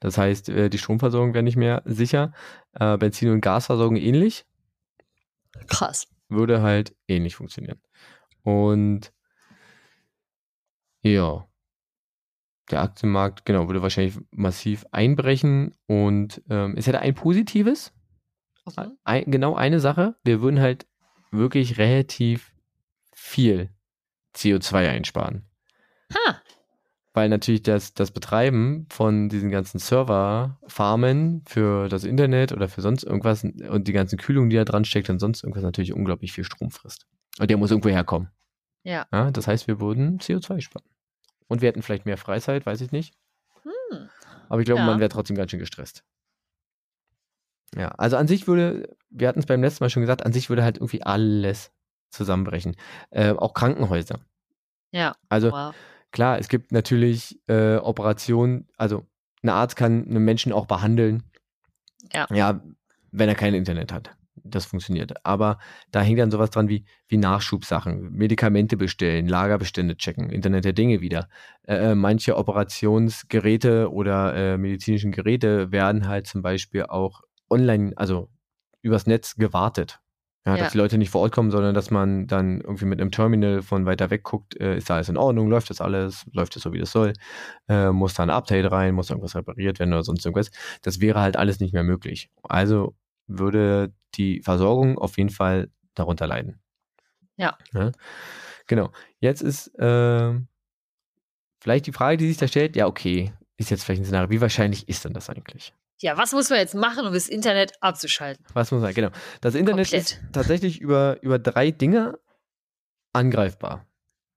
[0.00, 2.32] Das heißt, äh, die Stromversorgung wäre nicht mehr sicher.
[2.72, 4.46] Äh, Benzin- und Gasversorgung ähnlich,
[5.66, 6.08] Krass.
[6.28, 7.80] würde halt ähnlich funktionieren.
[8.42, 9.12] Und
[11.02, 11.46] ja,
[12.70, 15.74] der Aktienmarkt, genau, würde wahrscheinlich massiv einbrechen.
[15.86, 17.92] Und ähm, es hätte ein Positives,
[18.78, 18.96] Mhm.
[19.04, 20.16] ein, genau eine Sache.
[20.24, 20.86] Wir würden halt
[21.30, 22.54] wirklich relativ
[23.12, 23.68] viel
[24.36, 25.44] CO2 einsparen.
[26.12, 26.40] Ha.
[27.14, 33.04] weil natürlich das, das Betreiben von diesen ganzen Serverfarmen für das Internet oder für sonst
[33.04, 36.44] irgendwas und die ganzen Kühlung, die da dran steckt und sonst irgendwas natürlich unglaublich viel
[36.44, 37.06] Strom frisst.
[37.38, 38.28] Und der muss irgendwo herkommen.
[38.82, 39.06] Ja.
[39.12, 40.84] Ja, das heißt, wir würden CO2 sparen.
[41.48, 43.14] Und wir hätten vielleicht mehr Freizeit, weiß ich nicht.
[43.62, 44.08] Hm.
[44.48, 44.86] Aber ich glaube, Ja.
[44.86, 46.04] man wäre trotzdem ganz schön gestresst.
[47.76, 50.48] Ja, also an sich würde, wir hatten es beim letzten Mal schon gesagt, an sich
[50.48, 51.72] würde halt irgendwie alles
[52.14, 52.76] zusammenbrechen.
[53.10, 54.20] Äh, auch Krankenhäuser.
[54.92, 55.14] Ja.
[55.28, 55.74] Also Wow.
[56.14, 59.04] Klar, es gibt natürlich äh, Operationen, also
[59.42, 61.24] ein Arzt kann einen Menschen auch behandeln.
[62.12, 62.28] Ja.
[62.32, 62.62] Ja,
[63.10, 64.14] wenn er kein Internet hat.
[64.44, 65.26] Das funktioniert.
[65.26, 65.58] Aber
[65.90, 71.00] da hängt dann sowas dran wie, wie Nachschubsachen, Medikamente bestellen, Lagerbestände checken, Internet der Dinge
[71.00, 71.28] wieder.
[71.64, 78.30] Äh, äh, manche Operationsgeräte oder äh, medizinischen Geräte werden halt zum Beispiel auch online, also
[78.82, 79.98] übers Netz gewartet.
[80.46, 80.64] Ja, Ja.
[80.64, 83.62] dass die Leute nicht vor Ort kommen, sondern dass man dann irgendwie mit einem Terminal
[83.62, 86.62] von weiter weg guckt, äh, ist da alles in Ordnung, läuft das alles, läuft das
[86.64, 87.14] so, wie das soll,
[87.68, 90.50] äh, muss da ein Update rein, muss irgendwas repariert werden oder sonst irgendwas.
[90.82, 92.30] Das wäre halt alles nicht mehr möglich.
[92.42, 92.94] Also
[93.26, 96.60] würde die Versorgung auf jeden Fall darunter leiden.
[97.72, 97.90] Ja.
[98.66, 98.90] Genau.
[99.20, 100.46] Jetzt ist ähm,
[101.60, 104.40] vielleicht die Frage, die sich da stellt, ja, okay, ist jetzt vielleicht ein Szenario, wie
[104.40, 105.72] wahrscheinlich ist denn das eigentlich?
[105.98, 108.44] Ja, was muss man jetzt machen, um das Internet abzuschalten?
[108.52, 108.92] Was muss man?
[108.92, 109.10] Genau.
[109.40, 110.02] Das Internet Komplett.
[110.12, 112.18] ist tatsächlich über, über drei Dinge
[113.12, 113.86] angreifbar.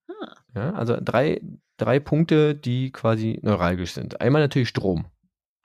[0.08, 0.36] Ah.
[0.56, 1.42] Ja, also drei,
[1.78, 4.22] drei Punkte, die quasi neuralgisch sind.
[4.22, 5.08] Einmal natürlich Strom.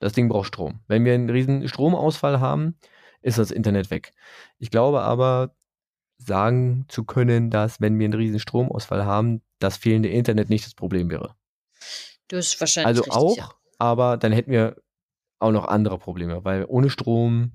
[0.01, 0.81] Das Ding braucht Strom.
[0.89, 2.77] Wenn wir einen riesen Stromausfall haben,
[3.21, 4.13] ist das Internet weg.
[4.59, 5.55] Ich glaube aber,
[6.19, 10.75] sagen zu können, dass wenn wir einen riesen Stromausfall haben, das fehlende Internet nicht das
[10.75, 11.37] Problem wäre.
[12.29, 13.51] Das ist wahrscheinlich Also richtig, auch, ja.
[13.79, 14.77] aber dann hätten wir
[15.43, 17.53] auch noch andere Probleme, weil ohne Strom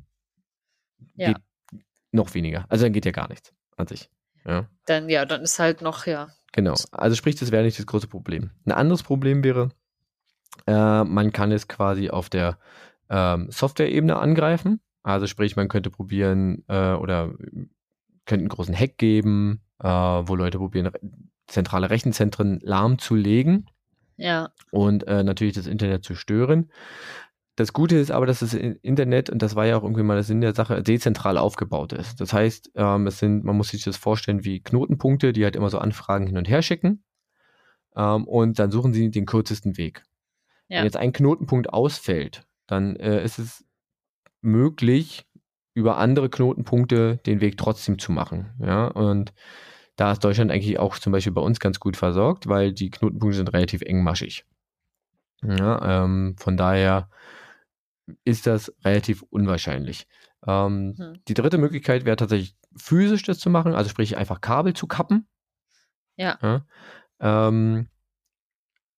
[1.16, 1.30] Ja.
[1.34, 1.38] geht
[2.12, 2.66] noch weniger.
[2.70, 4.10] Also dann geht ja gar nichts an sich.
[4.46, 4.68] Ja.
[4.86, 6.30] Dann, ja, dann ist halt noch, ja.
[6.54, 6.76] Genau.
[6.92, 8.52] Also sprich, das wäre nicht das große Problem.
[8.66, 9.70] Ein anderes Problem wäre,
[10.66, 12.58] äh, man kann es quasi auf der
[13.10, 14.80] ähm, Software-Ebene angreifen.
[15.04, 17.34] Also sprich, man könnte probieren äh, oder
[18.26, 21.00] könnte einen großen Hack geben, äh, wo Leute probieren, re-
[21.48, 23.70] zentrale Rechenzentren lahmzulegen
[24.18, 26.72] Ja, und äh, natürlich das Internet zu stören.
[27.58, 30.24] Das Gute ist aber, dass das Internet, und das war ja auch irgendwie mal der
[30.24, 32.22] Sinn der Sache, dezentral aufgebaut ist.
[32.22, 35.72] Das heißt, ähm, es sind, man muss sich das vorstellen wie Knotenpunkte, die halt immer
[35.72, 37.04] so Anfragen hin und her schicken.
[37.96, 40.04] Ähm, und dann suchen sie den kürzesten Weg.
[40.70, 40.78] Ja.
[40.78, 43.66] Wenn jetzt ein Knotenpunkt ausfällt, dann äh, ist es
[44.42, 45.26] möglich,
[45.74, 48.54] über andere Knotenpunkte den Weg trotzdem zu machen.
[48.60, 49.34] Ja, und
[49.96, 53.38] da ist Deutschland eigentlich auch zum Beispiel bei uns ganz gut versorgt, weil die Knotenpunkte
[53.38, 54.46] sind relativ engmaschig.
[55.42, 57.10] Ja, ähm, von daher
[58.24, 60.08] ist das relativ unwahrscheinlich.
[60.46, 61.20] Ähm, Hm.
[61.28, 65.28] Die dritte Möglichkeit wäre tatsächlich physisch das zu machen, also sprich einfach Kabel zu kappen.
[66.16, 66.38] Ja.
[67.20, 67.88] Ähm,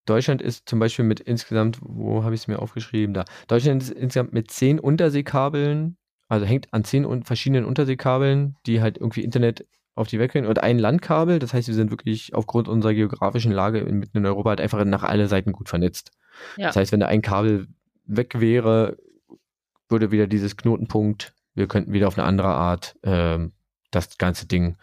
[0.05, 3.13] Deutschland ist zum Beispiel mit insgesamt, wo habe ich es mir aufgeschrieben?
[3.13, 3.25] Da.
[3.47, 5.97] Deutschland ist insgesamt mit zehn Unterseekabeln,
[6.27, 10.47] also hängt an zehn un verschiedenen Unterseekabeln, die halt irgendwie Internet auf die Welt können
[10.47, 11.39] und ein Landkabel.
[11.39, 14.83] Das heißt, wir sind wirklich aufgrund unserer geografischen Lage in, mitten in Europa halt einfach
[14.85, 16.11] nach alle Seiten gut vernetzt.
[16.57, 16.67] Ja.
[16.67, 17.67] Das heißt, wenn da ein Kabel
[18.09, 18.97] weg wäre,
[19.87, 23.53] würde wieder dieses Knotenpunkt, wir könnten wieder auf eine andere Art ähm,
[23.91, 24.77] das ganze Ding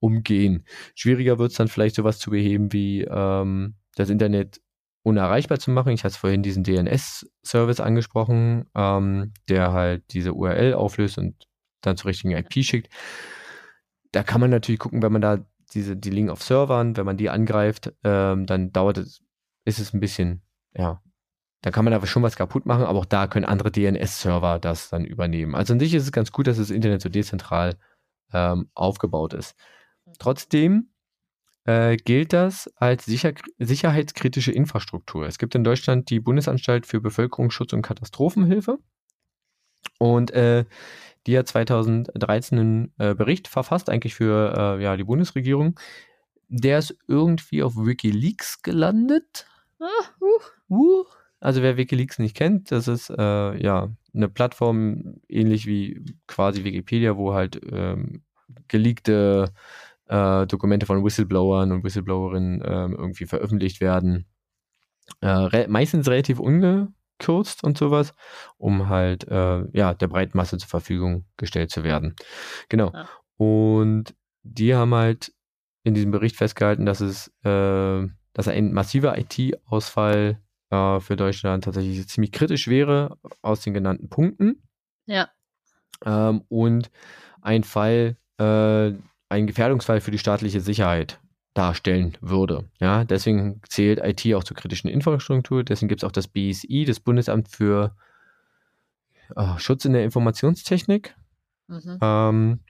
[0.00, 0.64] umgehen.
[0.94, 4.60] Schwieriger wird es dann vielleicht sowas zu beheben wie ähm, das Internet
[5.02, 5.92] unerreichbar zu machen.
[5.92, 11.46] Ich hatte vorhin diesen DNS-Service angesprochen, ähm, der halt diese URL auflöst und
[11.80, 12.92] dann zur richtigen IP schickt.
[14.12, 15.44] Da kann man natürlich gucken, wenn man da
[15.74, 19.22] diese, die liegen auf Servern, wenn man die angreift, ähm, dann dauert es,
[19.64, 20.42] ist es ein bisschen,
[20.74, 21.02] ja,
[21.62, 24.90] da kann man aber schon was kaputt machen, aber auch da können andere DNS-Server das
[24.90, 25.54] dann übernehmen.
[25.54, 27.76] Also an sich ist es ganz gut, dass das Internet so dezentral
[28.32, 29.56] ähm, aufgebaut ist.
[30.18, 30.90] Trotzdem
[31.64, 35.26] äh, gilt das als sicher, sicherheitskritische Infrastruktur.
[35.26, 38.78] Es gibt in Deutschland die Bundesanstalt für Bevölkerungsschutz und Katastrophenhilfe.
[39.98, 40.64] Und äh,
[41.26, 45.78] die hat 2013 einen äh, Bericht verfasst, eigentlich für äh, ja, die Bundesregierung.
[46.48, 49.46] Der ist irgendwie auf Wikileaks gelandet.
[49.80, 49.86] Ah,
[50.20, 50.40] uh.
[50.70, 51.04] Uh,
[51.40, 57.16] also wer Wikileaks nicht kennt, das ist äh, ja eine Plattform ähnlich wie quasi Wikipedia,
[57.16, 58.22] wo halt ähm,
[58.66, 59.52] geleakte
[60.06, 64.26] äh, Dokumente von Whistleblowern und Whistleblowerinnen ähm, irgendwie veröffentlicht werden.
[65.20, 68.14] Äh, re meistens relativ ungekürzt und sowas,
[68.56, 72.16] um halt äh, ja der Breitmasse zur Verfügung gestellt zu werden.
[72.68, 72.92] Genau.
[72.92, 73.08] Ja.
[73.36, 75.32] Und die haben halt
[75.84, 82.06] in diesem Bericht festgehalten, dass es äh, dass ein massiver IT-Ausfall äh, für Deutschland tatsächlich
[82.08, 84.62] ziemlich kritisch wäre aus den genannten Punkten.
[85.06, 85.28] Ja.
[86.04, 86.90] Ähm, und
[87.40, 88.92] ein Fall, äh,
[89.30, 91.20] ein Gefährdungsfall für die staatliche Sicherheit
[91.54, 92.68] darstellen würde.
[92.80, 95.64] Ja, deswegen zählt IT auch zur kritischen Infrastruktur.
[95.64, 97.96] Deswegen gibt es auch das BSI, das Bundesamt für
[99.36, 101.14] äh, Schutz in der Informationstechnik,
[101.66, 101.98] Mhm.
[102.00, 102.60] ähm,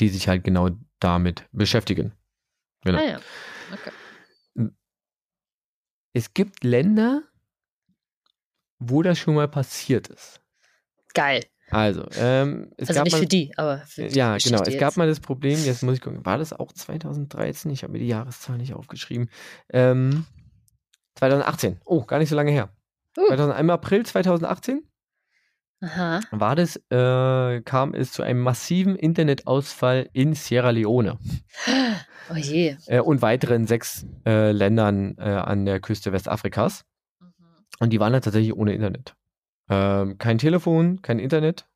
[0.00, 2.12] die sich halt genau damit beschäftigen.
[2.82, 2.98] Genau.
[2.98, 3.20] Ah, ja.
[3.72, 3.90] Okay.
[6.16, 7.24] Es gibt Länder,
[8.78, 10.40] wo das schon mal passiert ist.
[11.12, 11.44] Geil.
[11.68, 14.34] Also, ähm, es also gab nicht mal, für die, aber für die Ja, genau.
[14.36, 14.96] Geschichte Es gab jetzt.
[14.96, 17.70] mal das Problem, jetzt muss ich gucken, war das auch 2013?
[17.70, 19.28] Ich habe mir die Jahreszahl nicht aufgeschrieben.
[19.68, 20.24] Ähm,
[21.16, 21.82] 2018.
[21.84, 22.70] Oh, gar nicht so lange her.
[23.18, 23.26] Uh.
[23.26, 24.88] 2000, Im April 2018
[25.86, 26.20] Aha.
[26.30, 31.18] war das, äh, kam es zu einem massiven Internetausfall in Sierra Leone
[32.30, 32.76] Oh je.
[32.86, 36.84] äh, und weiteren sechs äh, Ländern äh, an der Küste Westafrikas.
[37.20, 37.26] Mhm.
[37.78, 39.14] Und die waren dann tatsächlich ohne Internet.
[39.68, 41.66] Ähm, kein Telefon, kein Internet.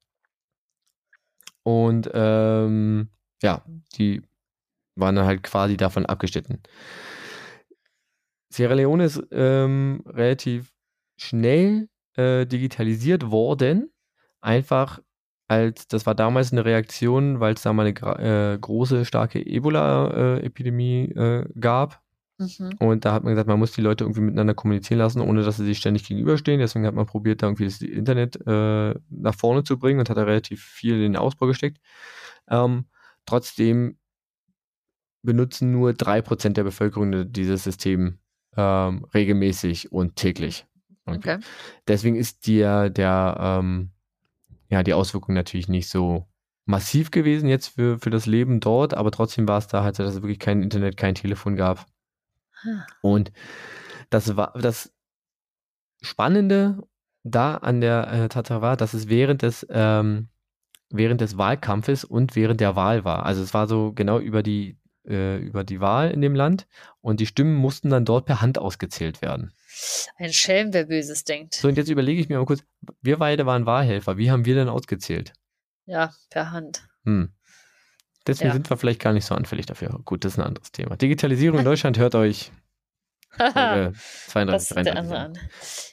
[1.62, 3.08] Und ähm,
[3.42, 3.64] ja,
[3.96, 4.22] die
[4.96, 6.60] waren dann halt quasi davon abgeschnitten.
[8.52, 10.72] Sierra Leone ist ähm, relativ
[11.16, 13.92] schnell äh, digitalisiert worden.
[14.40, 15.00] Einfach
[15.48, 21.06] als, das war damals eine Reaktion, weil es da mal eine äh, große, starke Ebola-Epidemie
[21.06, 22.00] äh, gab.
[22.38, 22.70] Mhm.
[22.78, 25.56] Und da hat man gesagt, man muss die Leute irgendwie miteinander kommunizieren lassen, ohne dass
[25.56, 26.60] sie sich ständig gegenüberstehen.
[26.60, 30.16] Deswegen hat man probiert, da irgendwie das Internet äh, nach vorne zu bringen und hat
[30.16, 31.78] da relativ viel in den Ausbau gesteckt.
[32.48, 32.86] Ähm,
[33.26, 33.98] trotzdem
[35.22, 38.18] benutzen nur 3% der Bevölkerung dieses System
[38.56, 40.66] ähm, regelmäßig und täglich.
[41.06, 41.38] Okay.
[41.88, 43.90] Deswegen ist der, der, ähm,
[44.70, 46.26] ja, die Auswirkung natürlich nicht so
[46.64, 50.02] massiv gewesen jetzt für, für das Leben dort, aber trotzdem war es da halt so,
[50.04, 51.86] dass es wirklich kein Internet, kein Telefon gab.
[52.64, 52.86] Ah.
[53.02, 53.32] Und
[54.10, 54.92] Das war das
[56.02, 56.82] Spannende
[57.24, 60.30] da an der äh, Tatsache war, dass es während des ähm,
[60.90, 63.26] während des Wahlkampfes und während der Wahl war.
[63.26, 66.66] Also es war so genau über die äh, über die Wahl in dem Land
[67.00, 69.52] und die Stimmen mussten dann dort per Hand ausgezählt werden.
[70.16, 71.54] Ein Schelm, wer Böses denkt.
[71.54, 72.62] So, und jetzt überlege ich mir mal kurz,
[73.00, 75.32] wir beide waren Wahlhelfer, wie haben wir denn ausgezählt?
[75.86, 76.86] Ja, per Hand.
[77.04, 77.32] Hm.
[78.26, 78.52] Deswegen Ja.
[78.54, 80.00] sind wir vielleicht gar nicht so anfällig dafür.
[80.04, 80.96] Gut, das ist ein anderes Thema.
[80.96, 82.52] Digitalisierung in Deutschland hört euch
[83.36, 83.92] Folge
[84.26, 85.30] 32, das ist der 33 andere an.
[85.36, 85.38] an.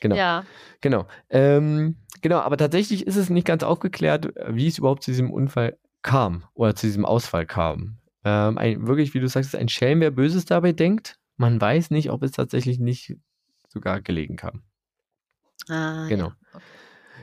[0.02, 0.16] Genau.
[0.16, 0.46] Ja,
[0.82, 1.08] Genau.
[1.30, 5.78] Ähm, genau, aber tatsächlich ist es nicht ganz aufgeklärt, wie es überhaupt zu diesem Unfall
[6.04, 7.98] kam oder zu diesem Ausfall kam.
[8.28, 11.18] Ähm, ein, wirklich, wie du sagst, ein Schelm, wer Böses dabei denkt.
[11.38, 13.16] Man weiß nicht, ob es tatsächlich nicht
[13.70, 14.64] sogar gelegen kam.
[15.70, 16.34] ah, Genau.
[16.54, 16.62] Ja.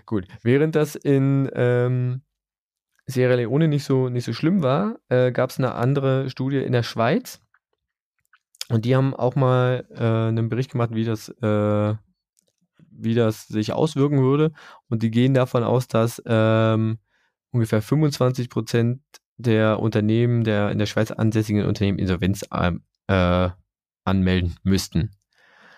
[0.07, 0.27] Gut.
[0.43, 2.23] Während das in ähm,
[3.05, 6.73] Sierra Leone nicht so, nicht so schlimm war, äh, gab es eine andere Studie in
[6.73, 7.41] der Schweiz.
[8.71, 11.95] Und die haben auch mal äh, einen Bericht gemacht, wie das, äh,
[12.91, 14.53] wie das sich auswirken würde.
[14.89, 16.99] Und die gehen davon aus, dass ähm,
[17.51, 19.03] ungefähr 25 Prozent
[19.37, 23.51] der Unternehmen, der in der Schweiz ansässigen Unternehmen Insolvenz ähm, äh,
[24.05, 25.11] anmelden müssten.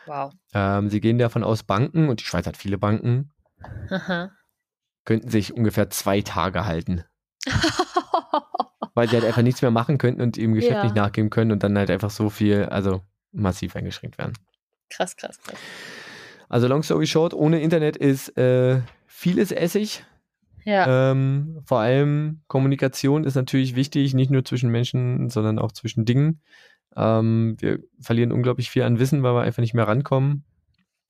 [0.07, 0.33] Wow.
[0.55, 3.33] Ähm, sie gehen davon aus, Banken, und die Schweiz hat viele Banken,
[3.91, 4.31] Aha.
[5.05, 7.05] könnten sich ungefähr zwei Tage halten.
[8.95, 10.85] Weil sie halt einfach nichts mehr machen könnten und ihrem Geschäft Ja.
[10.85, 13.03] nicht nachgeben können und dann halt einfach so viel, also
[13.33, 14.33] massiv eingeschränkt werden.
[14.91, 15.59] krass, krass, krass.
[16.49, 20.05] Also long story short, ohne Internet ist äh, vieles Essig.
[20.67, 26.05] Ja, Ähm, vor allem Kommunikation ist natürlich wichtig, nicht nur zwischen Menschen, sondern auch zwischen
[26.05, 26.43] Dingen.
[26.97, 30.45] Ähm, wir verlieren unglaublich viel an Wissen, weil wir einfach nicht mehr rankommen.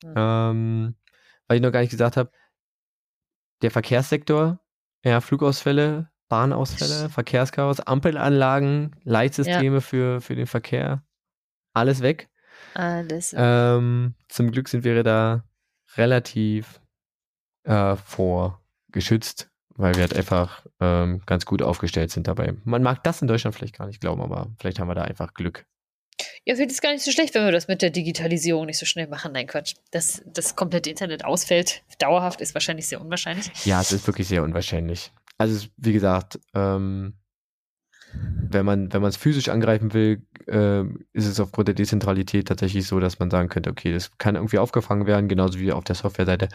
[0.05, 0.15] Mhm.
[0.15, 0.95] Ähm,
[1.49, 2.31] weil ich noch gar nicht gesagt habe,
[3.63, 4.61] der Verkehrssektor,
[5.03, 11.03] ja, Flugausfälle, Bahnausfälle, Verkehrschaos, Ampelanlagen, Leitsysteme für, für den Verkehr,
[11.73, 12.29] alles weg.
[12.75, 13.35] alles.
[13.35, 15.45] Ähm, zum Glück sind wir da
[15.97, 16.83] relativ
[17.65, 18.61] äh, vor
[18.97, 22.55] geschützt, weil wir halt einfach ähm, ganz gut aufgestellt sind dabei.
[22.65, 25.35] Man mag das in Deutschland vielleicht gar nicht glauben, aber vielleicht haben wir da einfach
[25.35, 25.67] Glück.
[26.45, 28.87] Ja, finde es gar nicht so schlecht, wenn wir das mit der Digitalisierung nicht so
[28.87, 29.33] schnell machen.
[29.33, 29.75] Nein, Quatsch.
[29.91, 33.51] Dass das komplette Internet ausfällt, dauerhaft, ist wahrscheinlich sehr unwahrscheinlich.
[33.65, 35.13] Ja, es ist wirklich sehr unwahrscheinlich.
[35.39, 37.15] Also wie gesagt, ähm,
[38.51, 43.01] wenn man wenn es physisch angreifen will, ähm, ist es aufgrund der Dezentralität tatsächlich so,
[43.01, 46.49] dass man sagen könnte, okay, das kann irgendwie aufgefangen werden, genauso wie auf der Softwareseite.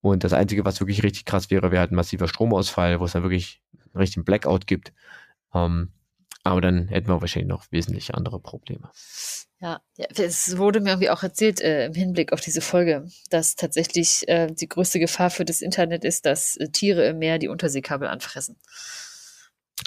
[0.00, 3.12] Und das Einzige, was wirklich richtig krass wäre, wäre halt ein massiver Stromausfall, wo es
[3.12, 3.60] dann wirklich
[3.92, 4.92] einen richtigen Blackout gibt.
[5.54, 5.92] Ähm,
[6.42, 8.90] aber dann hätten wir wahrscheinlich noch wesentlich andere Probleme.
[9.60, 13.56] Ja, ja, es wurde mir irgendwie auch erzählt äh, im Hinblick auf diese Folge, dass
[13.56, 17.48] tatsächlich äh, die größte Gefahr für das Internet ist, dass äh, Tiere im Meer die
[17.48, 18.58] Unterseekabel anfressen.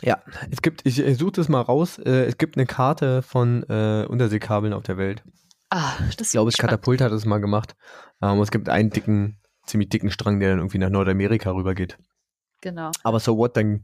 [0.03, 0.21] Ja,
[0.51, 4.05] es gibt, ich, ich suche das mal raus, äh, es gibt eine Karte von äh,
[4.07, 5.23] Unterseekabeln auf der Welt.
[5.69, 6.57] Ah, das Ich glaube, das.
[6.57, 7.75] Katapult hat es mal gemacht.
[8.21, 11.97] Ähm, es gibt einen dicken, ziemlich dicken Strang, der dann irgendwie nach Nordamerika rübergeht.
[12.61, 12.91] Genau.
[13.03, 13.83] Aber so what, dann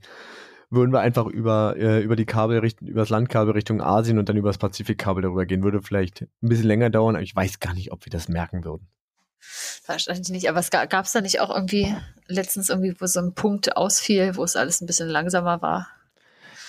[0.69, 4.29] würden wir einfach über, äh, über die Kabel richten, über das Landkabel Richtung Asien und
[4.29, 5.63] dann über das Pazifikkabel darüber gehen.
[5.63, 8.63] Würde vielleicht ein bisschen länger dauern, aber ich weiß gar nicht, ob wir das merken
[8.63, 8.87] würden.
[9.85, 11.93] Wahrscheinlich nicht, aber es gab es da nicht auch irgendwie
[12.27, 15.87] letztens irgendwie, wo so ein Punkt ausfiel, wo es alles ein bisschen langsamer war?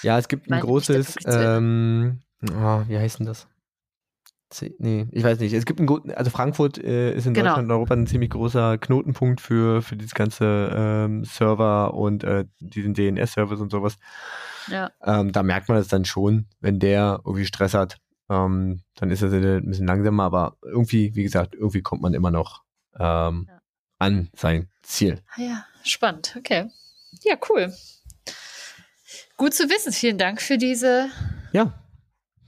[0.05, 3.48] Ja, es gibt ein Meine großes, ähm, oh, wie heißt denn das?
[4.50, 5.52] C nee, ich weiß nicht.
[5.52, 7.48] Es gibt ein gut, also Frankfurt äh, ist in Genau.
[7.48, 12.44] Deutschland und Europa ein ziemlich großer Knotenpunkt für, für dieses ganze ähm, Server und äh,
[12.61, 13.96] diesen DNS-Service und sowas.
[14.68, 14.90] Ja.
[15.02, 17.96] Ähm, da merkt man es dann schon, wenn der irgendwie Stress hat,
[18.30, 22.30] ähm, dann ist das ein bisschen langsamer, aber irgendwie, wie gesagt, irgendwie kommt man immer
[22.30, 22.62] noch
[22.98, 23.59] ähm, Ja.
[23.98, 25.20] an sein Ziel.
[25.36, 26.36] Ah ja, spannend.
[26.38, 26.70] Okay.
[27.22, 27.72] Ja, cool.
[29.37, 29.93] Gut zu wissen.
[29.93, 31.09] Vielen Dank für diese
[31.53, 31.72] Ja,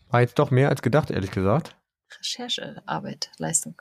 [0.09, 1.77] war jetzt doch mehr als gedacht, ehrlich gesagt.
[2.21, 3.81] Recherchearbeit, Leistung.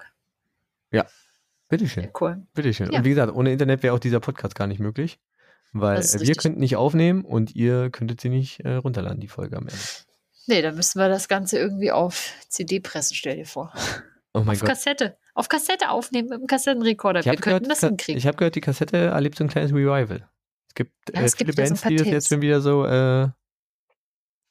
[1.68, 2.04] Bitteschön.
[2.04, 2.46] Ja, cool.
[2.54, 2.92] Bitteschön.
[2.92, 3.00] Ja.
[3.00, 5.20] Und wie gesagt, ohne Internet wäre auch dieser Podcast gar nicht möglich.
[5.74, 6.38] Weil wir richtig.
[6.38, 9.80] könnten nicht aufnehmen und ihr könntet sie nicht äh, runterladen, die Folge am Ende.
[10.48, 13.74] Nee, dann müssen wir das Ganze irgendwie auf CD pressen, stell dir vor.
[14.34, 14.70] Oh mein auf Gott.
[14.70, 15.18] Kassette.
[15.34, 17.22] Auf Kassette aufnehmen mit dem Kassettenrekorder.
[17.22, 18.18] Ich Wir habe könnten gehört, das hinkriegen.
[18.18, 20.30] ich hab gehört, die Kassette erlebt so ein kleines Revival.
[20.78, 22.28] Es gibt, Ja, äh, es viele gibt ja so ein Bands, paar die das jetzt
[22.30, 23.30] schon wieder so, äh,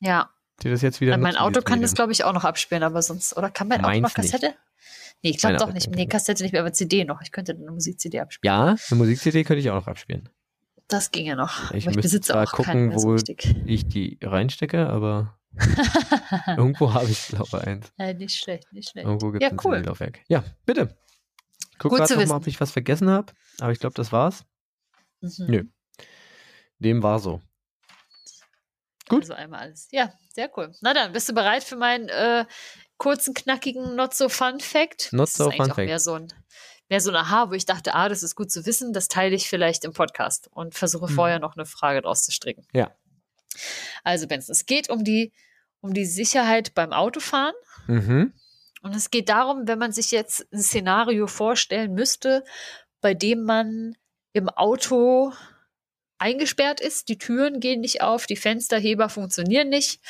[0.01, 0.31] ja,
[0.62, 1.95] die das jetzt wieder mein Auto kann das, Medium.
[1.97, 3.37] glaube ich, auch noch abspielen, aber sonst.
[3.37, 4.55] Oder kann mein Auto Meins noch Kassette?
[5.22, 5.91] Nee, ich glaube doch Auto nicht.
[5.91, 6.11] Nee, nicht.
[6.11, 7.20] Kassette nicht mehr, aber CD noch.
[7.22, 8.55] Ich könnte eine Musik-CD abspielen.
[8.55, 10.29] Ja, eine Musik-CD könnte ich auch noch abspielen.
[10.89, 11.70] Das ginge noch.
[11.72, 13.55] Ich ich müsste besitze zwar auch gucken, so wo- richtig.
[13.66, 15.39] Ich die reinstecke, aber
[16.57, 17.93] irgendwo habe ich, glaube ich, eins.
[17.99, 19.07] ja, nicht schlecht, nicht schlecht.
[19.07, 19.77] Irgendwo gibt es Ja, ein cool.
[19.77, 20.20] CD-Laufwerk.
[20.29, 20.97] Ja, bitte.
[21.79, 23.33] Guck gerade mal, ob ich was vergessen habe.
[23.61, 24.45] Aber ich glaube, das war's.
[25.20, 25.31] Mhm.
[25.49, 25.64] Nö.
[26.79, 27.41] Dem war so.
[29.09, 29.22] Gut.
[29.22, 29.89] Also einmal alles.
[29.93, 30.72] Ja, sehr cool.
[30.81, 32.47] Na dann, bist du bereit für mein äh,
[32.97, 35.12] kurzen, knackigen Not so Fun Fact.
[35.12, 35.87] Not so eigentlich Fun auch Fact.
[35.87, 36.29] Mehr so ein,
[36.89, 39.35] mehr so ein Aha, wo ich dachte, ah, das ist gut zu wissen, das teile
[39.35, 41.14] ich vielleicht im Podcast und versuche Hm.
[41.14, 42.66] vorher noch eine Frage draus zu stricken.
[42.72, 42.91] Ja.
[44.03, 45.33] Also, Benson, es geht um die,
[45.81, 47.55] um die Sicherheit beim Autofahren.
[47.87, 48.33] Mhm.
[48.83, 52.45] Und es geht darum, wenn man sich jetzt ein Szenario vorstellen müsste,
[53.01, 53.97] bei dem man
[54.33, 55.33] im Auto
[56.19, 60.01] eingesperrt ist, die Türen gehen nicht auf, die Fensterheber funktionieren nicht.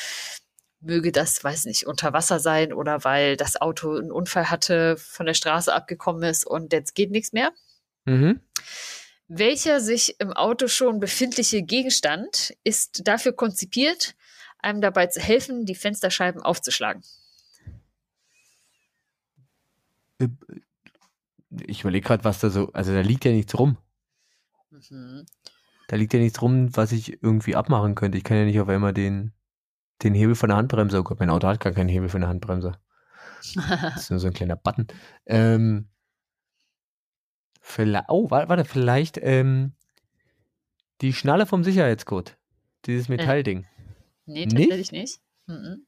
[0.81, 5.25] Möge das, weiß nicht, unter Wasser sein oder weil das Auto einen Unfall hatte, von
[5.27, 7.53] der Straße abgekommen ist und jetzt geht nichts mehr.
[8.05, 8.41] Mhm.
[9.29, 14.15] Welcher sich im Auto schon befindliche Gegenstand ist dafür konzipiert,
[14.59, 17.03] einem dabei zu helfen, die Fensterscheiben aufzuschlagen?
[20.19, 20.29] Äh,
[21.67, 23.79] Ich überlege gerade, was da so, also da liegt ja nichts rum.
[24.71, 25.25] Mhm.
[25.89, 28.19] Da liegt ja nichts rum, was ich irgendwie abmachen könnte.
[28.19, 29.33] Ich kann ja nicht auf einmal den,
[30.03, 32.31] den Hebel von der Handbremse, oh Gott, mein Auto hat gar keinen Hebel von der
[32.31, 32.73] Handbremse.
[33.55, 34.87] Das ist nur so ein kleiner Button.
[35.27, 35.89] Ähm,
[37.61, 39.73] vielleicht, oh, warte, vielleicht ähm,
[41.01, 42.39] die Schnalle vom Sicherheitsgurt.
[42.87, 43.67] Dieses Metallding.
[44.27, 44.57] Nee, Nicht?
[44.57, 45.21] tatsächlich nicht.
[45.47, 45.87] Mhm.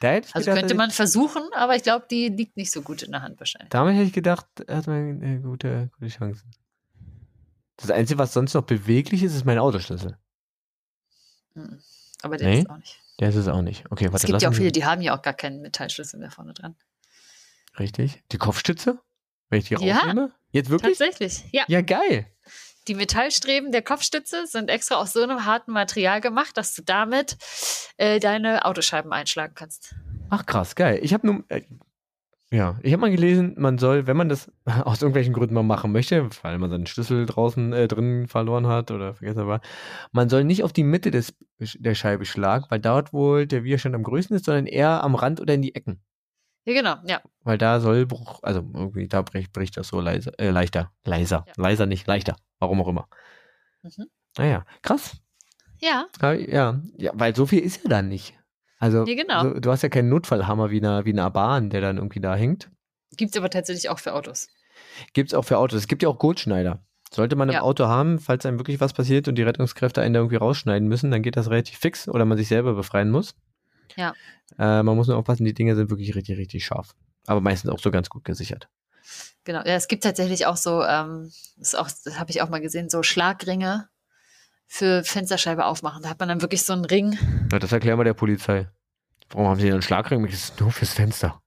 [0.00, 3.02] Hätte ich Also gedacht, könnte man versuchen, aber ich glaube, die liegt nicht so gut
[3.02, 3.66] in der Hand wahrscheinlich.
[3.66, 6.50] ich, damit hätte ich gedacht, hat man äh, gute, gute Chancen.
[7.82, 10.16] Das Einzige, was sonst noch beweglich ist, ist mein Autoschlüssel.
[11.54, 11.80] Mhm.
[12.22, 12.60] Aber der Nee?
[12.60, 13.00] ist auch nicht.
[13.20, 13.84] Der ist es auch nicht.
[13.90, 16.30] Okay, Es warte, gibt ja auch viele, die haben ja auch gar keinen Metallschlüssel mehr
[16.30, 16.76] vorne dran.
[17.78, 18.22] Richtig.
[18.32, 18.98] Die Kopfstütze?
[19.50, 19.96] Wenn ich die Ja.
[19.98, 20.32] rausnehme?
[20.50, 20.96] Jetzt wirklich?
[20.98, 21.64] Tatsächlich, ja.
[21.68, 22.26] Ja, geil.
[22.88, 27.36] Die Metallstreben der Kopfstütze sind extra aus so einem harten Material gemacht, dass du damit
[27.96, 29.94] äh, deine Autoscheiben einschlagen kannst.
[30.30, 30.98] Ach krass, geil.
[31.02, 31.62] Ich habe nun, äh,
[32.52, 34.52] ja, ich habe mal gelesen, man soll, wenn man das
[34.84, 38.90] aus irgendwelchen Gründen mal machen möchte, weil man seinen Schlüssel draußen äh, drin verloren hat
[38.90, 39.62] oder vergessen war,
[40.12, 43.94] man soll nicht auf die Mitte des, der Scheibe schlagen, weil dort wohl der Widerstand
[43.94, 46.02] am größten ist, sondern eher am Rand oder in die Ecken.
[46.64, 47.22] Ja, genau, ja.
[47.42, 50.92] Weil da soll Bruch, also irgendwie, da bricht, bricht das so leise, äh, leichter.
[51.04, 51.44] Leiser.
[51.48, 51.54] Ja.
[51.56, 52.36] Leiser nicht, leichter.
[52.60, 53.08] Warum auch immer.
[53.82, 54.06] Mhm.
[54.36, 55.16] Naja, krass.
[55.80, 58.38] Ja, Ja, ja, ja, weil so viel ist ja dann nicht.
[58.82, 59.42] Also, Ja, genau.
[59.54, 62.34] so, du hast ja keinen Notfallhammer wie eine, wie eine Bahn, der dann irgendwie da
[62.34, 62.68] hängt.
[63.16, 64.48] gibt es aber tatsächlich auch für Autos.
[65.12, 65.78] Gibt es auch für Autos.
[65.78, 66.84] Es gibt ja auch Gurtschneider.
[67.12, 67.60] Sollte man im Ja.
[67.62, 71.10] Auto haben, falls einem wirklich was passiert und die Rettungskräfte einen da irgendwie rausschneiden müssen,
[71.12, 73.34] dann geht das relativ fix oder man sich selber befreien muss.
[73.96, 74.14] Ja.
[74.58, 76.94] Äh, man muss nur aufpassen, die Dinger sind wirklich richtig, richtig scharf.
[77.26, 78.68] Aber meistens auch so ganz gut gesichert.
[79.44, 79.58] Genau.
[79.60, 82.88] Ja, es gibt tatsächlich auch so, ähm, das, auch- das habe ich auch mal gesehen,
[82.88, 83.88] so Schlagringe
[84.72, 86.02] für Fensterscheibe aufmachen.
[86.02, 87.18] Da hat man dann wirklich so einen Ring.
[87.52, 88.70] Ja, das erklären wir der Polizei.
[89.28, 90.24] Warum haben sie denn einen Schlagring?
[90.24, 91.42] Das ist nur fürs Fenster.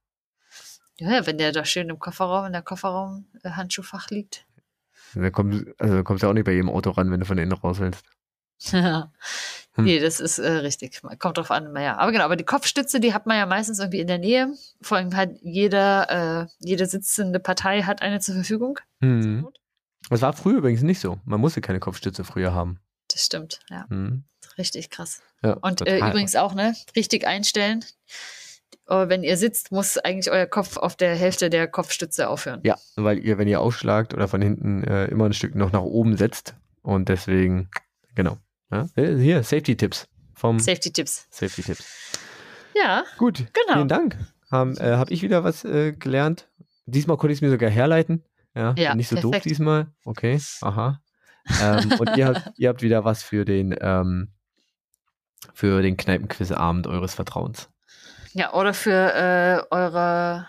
[1.00, 4.46] Ja, wenn der da schön im Kofferraum, in der Kofferraum äh, Handschuhfach liegt.
[5.16, 7.40] Da kommst, also da kommst du auch nicht bei jedem Auto ran, wenn du von
[7.40, 8.06] innen raus willst.
[9.78, 9.84] Hm.
[9.84, 11.02] Nee, das ist äh, richtig.
[11.20, 11.98] Kommt drauf an, naja.
[11.98, 14.54] Aber genau, aber die Kopfstütze, die hat man ja meistens irgendwie in der Nähe.
[14.82, 18.80] Vor allem hat jeder, äh, jede sitzende Partei hat eine zur Verfügung.
[19.02, 19.50] Hm.
[20.10, 21.20] Das war früher übrigens nicht so.
[21.26, 22.80] Man musste keine Kopfstütze früher haben.
[23.16, 23.86] Das stimmt, ja.
[23.88, 24.26] Hm.
[24.58, 25.22] Richtig krass.
[25.42, 27.86] Ja, Und äh, übrigens auch, ne, richtig einstellen.
[28.90, 32.60] Äh, wenn ihr sitzt, muss eigentlich euer Kopf auf der Hälfte der Kopfstütze aufhören.
[32.66, 35.82] Ja, weil ihr, wenn ihr aufschlagt oder von hinten äh, immer ein Stück noch nach
[35.82, 36.56] oben setzt.
[36.82, 37.70] Und deswegen,
[38.16, 38.38] genau.
[38.70, 38.88] Ja?
[38.96, 41.28] Äh, Hier, Safety-Tipps vom Safety-Tipps.
[41.30, 41.86] Safety-Tipps.
[42.76, 43.76] Ja, Gut, Genau.
[43.76, 44.18] vielen Dank.
[44.52, 46.50] Haben, äh, Habe ich wieder was äh, gelernt.
[46.86, 48.26] Diesmal konnte ich es mir sogar herleiten.
[48.54, 49.46] Ja, Ja, nicht so doof perfekt.
[49.50, 49.88] diesmal.
[50.04, 51.02] Okay, aha.
[51.62, 54.32] Ähm, und ihr habt, ihr habt wieder was für den, ähm,
[55.54, 57.70] für den Kneipenquiz-Abend eures Vertrauens.
[58.34, 60.48] ja, oder für äh, eure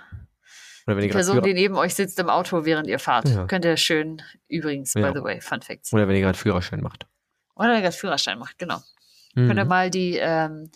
[0.87, 3.29] Oder wenn ihr gerade Person, Führer- die neben euch sitzt im Auto, während ihr fahrt.
[3.29, 3.47] Ja.
[3.47, 5.11] Könnt ihr schön, übrigens, Ja.
[5.11, 5.93] by the way, Fun Facts.
[5.93, 7.07] oder wenn ihr gerade Führerschein macht.
[7.55, 8.81] Oder der gerade Führerschein macht, genau.
[9.35, 9.69] Könnt ihr Mhm.
[9.69, 10.71] mal die, ähm,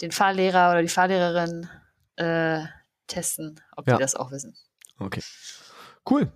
[0.00, 1.68] den Fahrlehrer oder die Fahrlehrerin
[2.16, 2.64] äh,
[3.06, 3.96] testen, ob Ja.
[3.96, 4.54] die das auch wissen.
[4.98, 5.22] Okay.
[6.08, 6.30] Cool.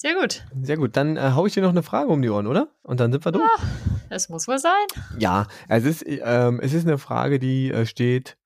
[0.00, 0.46] Sehr gut.
[0.62, 0.96] Sehr gut.
[0.96, 2.68] Dann äh, hau ich dir noch eine Frage um die Ohren, oder?
[2.82, 3.50] Und dann sind wir durch.
[4.08, 4.86] Das muss wohl sein.
[5.18, 8.38] Ja, es ist, ähm, es ist eine Frage, die äh, steht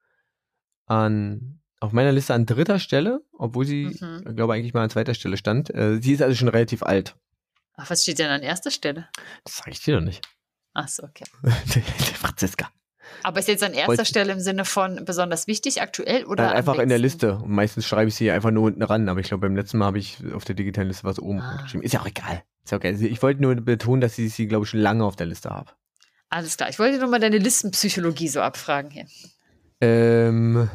[0.86, 4.24] an, auf meiner Liste an dritter Stelle, obwohl sie, Mhm.
[4.28, 5.72] ich glaube, eigentlich mal an zweiter Stelle stand.
[5.72, 7.14] Äh, sie ist also schon relativ alt.
[7.76, 9.08] Ach, was steht denn an erster Stelle?
[9.44, 10.26] Das sage ich dir doch nicht.
[10.72, 11.24] Ach so, okay.
[12.18, 12.68] Franziska.
[13.22, 16.56] Aber ist jetzt an erster Wollt- Stelle im Sinne von besonders wichtig, aktuell oder am
[16.56, 16.98] einfach in der?
[16.98, 17.36] Liste.
[17.36, 19.08] Und meistens schreibe ich sie einfach nur unten ran.
[19.08, 21.62] Aber ich glaube, beim letzten Mal habe ich auf der digitalen Liste was oben Ah.
[21.62, 21.82] geschrieben.
[21.84, 22.42] Ist ja auch egal.
[22.64, 22.88] Ist ja okay.
[22.88, 25.50] Also Ich wollte nur betonen, dass ich sie, glaube ich, schon lange auf der Liste
[25.50, 25.70] habe.
[26.30, 26.68] Alles klar.
[26.68, 29.06] Ich wollte nur mal deine Listenpsychologie so abfragen hier.
[29.80, 30.68] Ähm,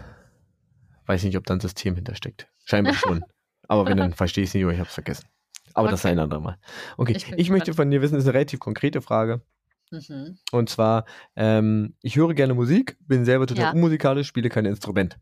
[1.06, 2.48] weiß nicht, ob da ein System hintersteckt.
[2.66, 3.24] Scheinbar schon.
[3.68, 5.26] Aber wenn, dann verstehe ich es nicht oder ich habe es vergessen.
[5.74, 6.14] Aber das ist Okay.
[6.14, 6.58] ein andermal.
[6.98, 9.42] Okay, Ich ich, möchte von dir wissen, das ist eine relativ konkrete Frage.
[9.92, 10.38] Mhm.
[10.52, 13.72] Und zwar, ähm, ich höre gerne Musik, bin selber total Ja.
[13.72, 15.18] unmusikalisch, spiele kein Instrument.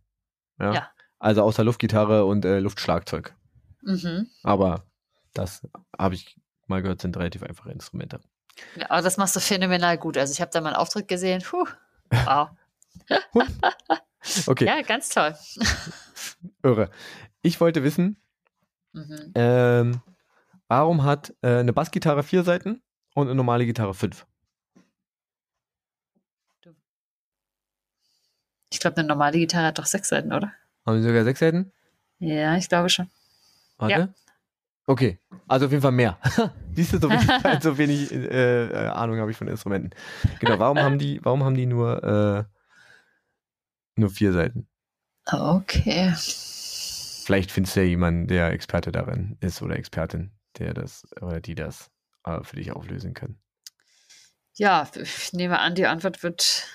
[0.60, 0.74] Ja.
[0.74, 0.92] Ja.
[1.20, 3.36] Also außer Luftgitarre und äh, Luftschlagzeug.
[3.82, 4.30] Mhm.
[4.44, 4.84] Aber
[5.34, 5.66] das
[5.98, 8.20] habe ich mal gehört, sind relativ einfache Instrumente.
[8.76, 10.18] Ja, aber das machst du phänomenal gut.
[10.18, 11.42] Also ich habe da mal einen Auftritt gesehen.
[11.44, 11.66] Puh.
[12.26, 12.50] Wow.
[14.48, 15.34] Okay, Ja, ganz toll.
[16.64, 16.90] irre.
[17.42, 18.18] Ich wollte wissen,
[18.94, 19.32] Mhm.
[19.36, 20.02] ähm,
[20.68, 22.82] warum hat äh, eine Bassgitarre vier Seiten
[23.16, 24.27] und eine normale Gitarre fünf?
[28.72, 30.52] Ich glaube, eine normale Gitarre hat doch sechs Seiten, oder?
[30.86, 31.72] Haben sie sogar sechs Seiten?
[32.20, 33.10] Ja, ich glaube schon.
[33.78, 33.94] Warte.
[33.94, 34.10] Ja.
[34.90, 36.18] Okay, also auf jeden Fall mehr.
[36.74, 37.28] Siehst du, so wenig,
[37.62, 39.92] so wenig äh, äh, Ahnung habe ich von Instrumenten.
[40.40, 42.44] Genau, warum haben die, warum haben die nur, äh,
[44.00, 44.68] nur vier Seiten?
[45.26, 46.14] Okay.
[47.26, 51.56] Vielleicht findest du ja jemanden, der Experte darin ist oder Expertin, der das oder die
[51.56, 51.92] das
[52.24, 53.42] äh, für dich auflösen können.
[54.54, 56.66] Ja, ich nehme an, die Antwort wird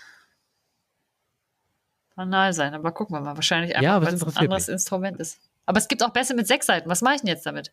[2.15, 3.37] banal sein, aber gucken wir mal.
[3.37, 5.39] Wahrscheinlich einfach, Ja, weil es ein anderes Instrument ist.
[5.67, 6.89] Aber es gibt auch Bässe mit sechs Seiten.
[6.89, 7.73] Was mache ich denn jetzt damit?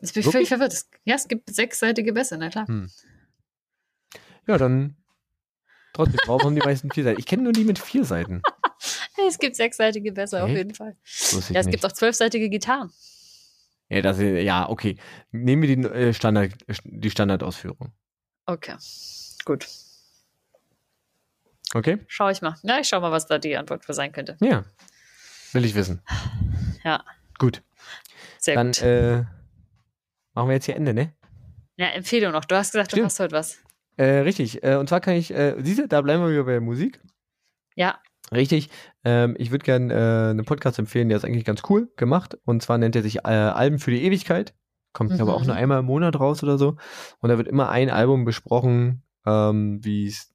[0.00, 0.72] Jetzt bin ich völlig verwirrt.
[0.72, 2.66] Es- Ja, es gibt sechsseitige Bässe, na klar.
[2.68, 2.90] Hm.
[4.46, 4.96] Ja, dann
[5.92, 7.18] trotzdem, warum haben die meisten vier Seiten?
[7.20, 8.42] Ich kenne nur die mit vier Seiten.
[9.26, 10.58] Es gibt sechsseitige Bässe, auf Echt?
[10.58, 10.96] jeden Fall.
[11.02, 11.70] Ja, es nicht.
[11.72, 12.92] gibt auch zwölfseitige Gitarren.
[13.88, 14.96] ja, das, ja, okay.
[15.32, 16.52] Nehmen wir die, äh, Standard,
[16.84, 17.90] die Standardausführung.
[18.46, 18.76] Okay,
[19.44, 19.66] gut.
[21.74, 21.98] Okay?
[22.06, 22.54] Schau ich mal.
[22.62, 24.36] Ja, ich schau mal, was da die Antwort für sein könnte.
[24.40, 24.64] Ja.
[25.52, 26.02] Will ich wissen.
[26.84, 27.04] Ja.
[27.38, 27.62] Gut.
[28.38, 28.82] Sehr Dann gut.
[28.82, 29.24] äh,
[30.34, 31.14] machen wir jetzt hier Ende, ne?
[31.76, 32.44] Ja, Empfehlung noch.
[32.44, 33.06] Du hast gesagt, du Stimmt.
[33.06, 33.58] hast heute was.
[33.96, 34.62] Äh, richtig.
[34.62, 37.00] Äh, und zwar kann ich, äh, siehst du, da bleiben wir wieder bei der Musik.
[37.74, 37.98] Ja.
[38.32, 38.68] Richtig.
[39.04, 42.36] Ähm, ich würde gerne äh, einen Podcast empfehlen, der ist eigentlich ganz cool gemacht.
[42.44, 44.54] Und zwar nennt er sich äh, Alben für die Ewigkeit.
[44.92, 45.20] Kommt Mhm.
[45.20, 46.76] aber auch nur einmal im Monat raus oder so.
[47.20, 50.34] Und da wird immer ein Album besprochen, ähm, wie es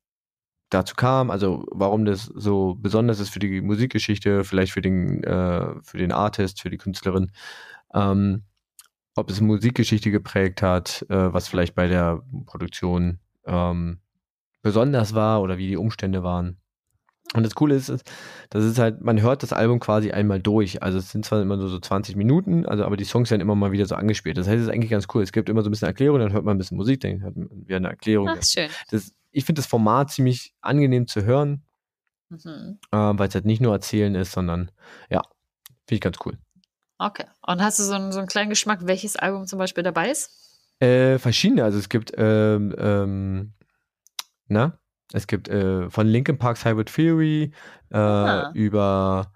[0.74, 5.82] dazu kam, also warum das so besonders ist für die Musikgeschichte, vielleicht für den, äh,
[5.82, 7.32] für den Artist, für die Künstlerin.
[7.94, 8.44] Ähm,
[9.16, 14.00] ob es Musikgeschichte geprägt hat, äh, was vielleicht bei der Produktion ähm,
[14.62, 16.58] besonders war oder wie die Umstände waren.
[17.34, 17.90] Und das Coole ist,
[18.50, 20.84] das ist halt, man hört das Album quasi einmal durch.
[20.84, 23.56] Also es sind zwar immer nur so 20 Minuten, also aber die Songs werden immer
[23.56, 24.38] mal wieder so angespielt.
[24.38, 25.24] Das heißt, es ist eigentlich ganz cool.
[25.24, 27.36] Es gibt immer so ein bisschen Erklärung, dann hört man ein bisschen Musik, dann hört
[27.36, 28.30] man wieder eine Erklärung.
[28.30, 28.70] Ach, schön.
[28.92, 31.64] Das, ich finde das Format ziemlich angenehm zu hören,
[32.30, 32.80] Mhm.
[32.92, 34.72] äh, weil es halt nicht nur erzählen ist, sondern
[35.10, 35.22] ja,
[35.86, 36.38] finde ich ganz cool.
[36.98, 37.26] Okay.
[37.46, 40.60] Und hast du so einen, so einen kleinen Geschmack, welches Album zum Beispiel dabei ist?
[40.80, 43.54] Äh, verschiedene, also es gibt, ähm, ähm,
[44.48, 44.80] na,
[45.12, 47.54] es gibt äh, von Linkin Park's Hybrid Theory
[47.92, 48.52] äh, Ah.
[48.54, 49.32] über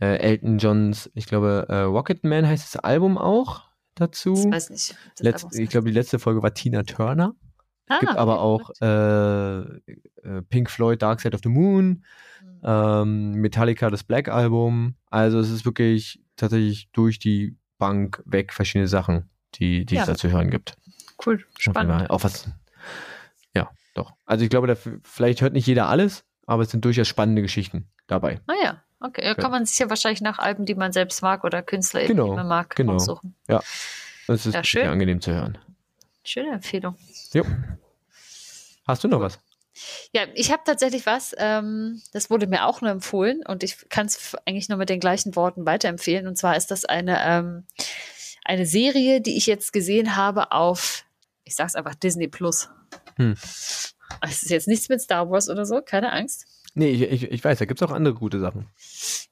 [0.00, 3.62] äh, Elton Johns, ich glaube, äh, Rocketman heißt das Album auch
[3.94, 4.34] dazu.
[4.34, 4.96] Ich weiß nicht.
[5.20, 7.34] Letz, ich glaube, die letzte Folge war Tina Turner.
[7.88, 12.04] Ah, gibt aber auch äh, äh, Pink Floyd Dark Side of the Moon,
[12.42, 12.60] Mhm.
[12.64, 14.94] ähm, Metallica das Black Album.
[15.10, 20.02] Also es ist wirklich tatsächlich durch die Bank weg verschiedene Sachen, die, die Ja.
[20.02, 20.74] es da zu hören gibt.
[21.24, 22.08] Cool, spannend.
[22.10, 22.48] Auch was.
[23.54, 24.12] Ja, doch.
[24.26, 27.88] Also ich glaube, da, vielleicht hört nicht jeder alles, aber es sind durchaus spannende Geschichten
[28.06, 28.40] dabei.
[28.46, 29.22] Naja, Ah okay.
[29.22, 29.34] Da Ja.
[29.34, 32.36] kann man sich ja wahrscheinlich nach Alben, die man selbst mag oder Künstler, Genau, die
[32.36, 32.94] man mag, genau.
[32.94, 33.34] aussuchen.
[34.26, 34.82] Das ist Ja, schön.
[34.82, 35.58] sehr angenehm zu hören.
[36.24, 36.96] Schöne Empfehlung.
[37.32, 37.44] Jo.
[38.86, 39.38] Hast du noch was?
[40.12, 44.06] Ja, ich habe tatsächlich was, ähm, das wurde mir auch nur empfohlen und ich kann
[44.06, 46.26] es eigentlich nur mit den gleichen Worten weiterempfehlen.
[46.26, 47.64] Und zwar ist das eine, ähm,
[48.44, 51.04] eine Serie, die ich jetzt gesehen habe auf,
[51.44, 52.68] ich sag's einfach, Disney Plus.
[53.16, 53.34] Hm.
[54.20, 56.46] Es ist jetzt nichts mit Star Wars oder so, keine Angst.
[56.74, 58.68] Nee, ich, ich, ich weiß, da gibt es auch andere gute Sachen.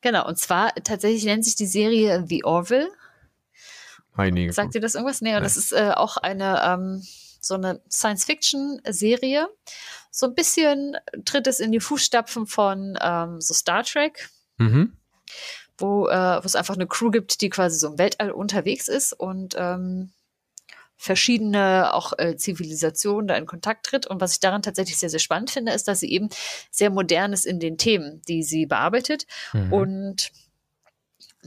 [0.00, 2.88] Genau, und zwar tatsächlich nennt sich die Serie The Orville.
[4.16, 4.52] Heilige.
[4.52, 5.20] Sagt ihr das irgendwas?
[5.20, 7.02] Nee, und das ist äh, auch eine ähm,
[7.40, 9.48] so eine Science-Fiction-Serie.
[10.10, 14.92] So ein bisschen tritt es in die Fußstapfen von ähm, so Star Trek, Mhm.
[15.78, 19.54] wo, äh, es einfach eine Crew gibt, die quasi so im Weltall unterwegs ist und
[19.56, 20.10] ähm,
[20.96, 24.06] verschiedene auch äh, Zivilisationen da in Kontakt tritt.
[24.06, 26.28] Und was ich daran tatsächlich sehr, sehr spannend finde, ist, dass sie eben
[26.70, 29.72] sehr modern ist in den Themen, die sie bearbeitet Mhm.
[29.72, 30.30] und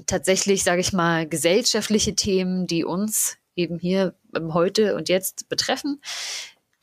[0.06, 6.02] tatsächlich, sage ich mal, gesellschaftliche Themen, die uns eben hier Heute und Jetzt betreffen,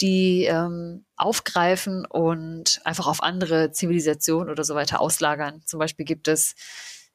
[0.00, 5.62] die ähm, aufgreifen und einfach auf andere Zivilisationen oder so weiter auslagern.
[5.66, 6.54] Zum Beispiel gibt es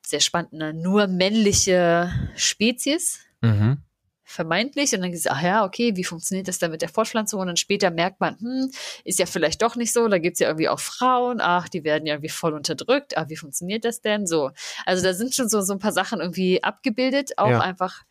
[0.05, 3.19] sehr spannende, nur männliche Spezies.
[3.41, 3.83] Mhm.
[4.25, 7.39] Vermeintlich und dann gesagt, ach ja, okay, wie funktioniert das dann mit der Fortpflanzung?
[7.39, 8.71] Und dann später merkt man, hm,
[9.03, 12.05] ist ja vielleicht doch nicht so, da gibt's ja irgendwie auch Frauen, ach, die werden
[12.05, 14.25] ja irgendwie voll unterdrückt, ach, wie funktioniert das denn?
[14.25, 14.51] So.
[14.85, 17.59] Also da sind schon so, so ein paar Sachen irgendwie abgebildet, auch ja.
[17.59, 18.03] einfach,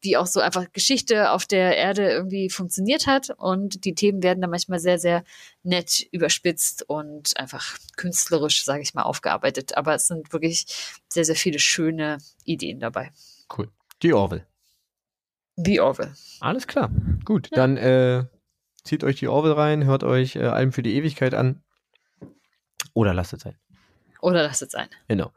[0.00, 4.40] wie auch so einfach Geschichte auf der Erde irgendwie funktioniert hat und die Themen werden
[4.40, 5.22] dann manchmal sehr, sehr
[5.62, 9.76] nett überspitzt und einfach künstlerisch, sage ich mal, aufgearbeitet.
[9.76, 10.66] Aber es sind wirklich
[11.08, 13.12] sehr, sehr viele schöne Ideen dabei.
[13.56, 13.68] Cool.
[14.02, 14.49] Die Orwell.
[15.64, 16.12] The Orville.
[16.40, 16.90] Alles klar.
[17.24, 17.56] Gut, ja.
[17.56, 18.24] dann äh,
[18.84, 21.62] zieht euch die Orville rein, hört euch äh, Alben für die Ewigkeit an.
[22.94, 23.56] Oder lasst es sein.
[24.20, 24.88] Oder lasst es sein.
[25.08, 25.32] Genau.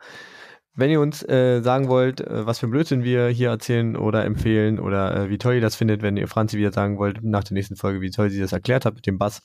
[0.75, 4.25] Wenn ihr uns äh, sagen wollt, äh, was für ein Blödsinn wir hier erzählen oder
[4.25, 7.43] empfehlen oder äh, wie toll ihr das findet, wenn ihr Franzi wieder sagen wollt nach
[7.43, 9.43] der nächsten Folge, wie toll sie das erklärt hat mit dem Bass,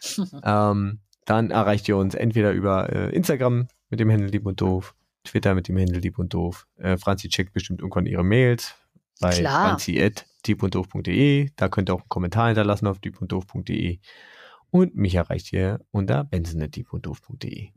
[0.44, 4.94] ähm, dann erreicht ihr uns entweder über äh, Instagram mit dem Händel lieb und doof,
[5.24, 6.66] Twitter mit dem Händel lieb und doof.
[6.76, 8.76] Äh, Franzi checkt bestimmt irgendwann ihre Mails
[9.20, 11.50] bei franzi.diebunddoof.de.
[11.56, 13.98] Da könnt ihr auch einen Kommentar hinterlassen auf diebunddoof.de.
[14.70, 17.70] Und mich erreicht ihr unter benson.diebunddoof.de.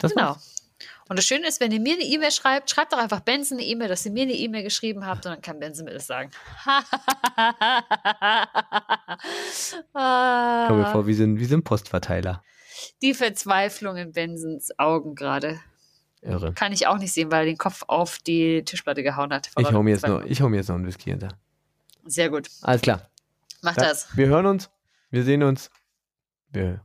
[0.00, 0.16] Genau.
[0.16, 0.64] War's.
[1.08, 3.66] Und das Schöne ist, wenn ihr mir eine E-Mail schreibt, schreibt doch einfach Benson eine
[3.66, 6.30] E-Mail, dass ihr mir eine E-Mail geschrieben habt und dann kann Benson mir das sagen.
[9.92, 12.42] Kommen wir vor, wie sind, wie sind Postverteiler.
[13.02, 15.60] Die Verzweiflung in Bensons Augen gerade.
[16.24, 16.52] Irre.
[16.54, 19.50] Kann ich auch nicht sehen, weil er den Kopf auf die Tischplatte gehauen hat.
[19.58, 21.28] Ich hau, mir jetzt noch, ich hau mir jetzt noch einen Whisky hinter.
[22.06, 22.48] Sehr gut.
[22.62, 23.08] Alles klar.
[23.62, 24.14] Mach da, das.
[24.16, 24.70] Wir hören uns.
[25.10, 25.70] Wir sehen uns.
[26.50, 26.80] Wir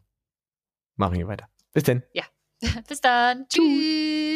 [0.96, 1.48] machen hier weiter.
[1.74, 2.04] Bis denn.
[2.14, 2.24] Ja.
[2.88, 3.48] Bis dann.
[3.48, 4.29] Tschüss.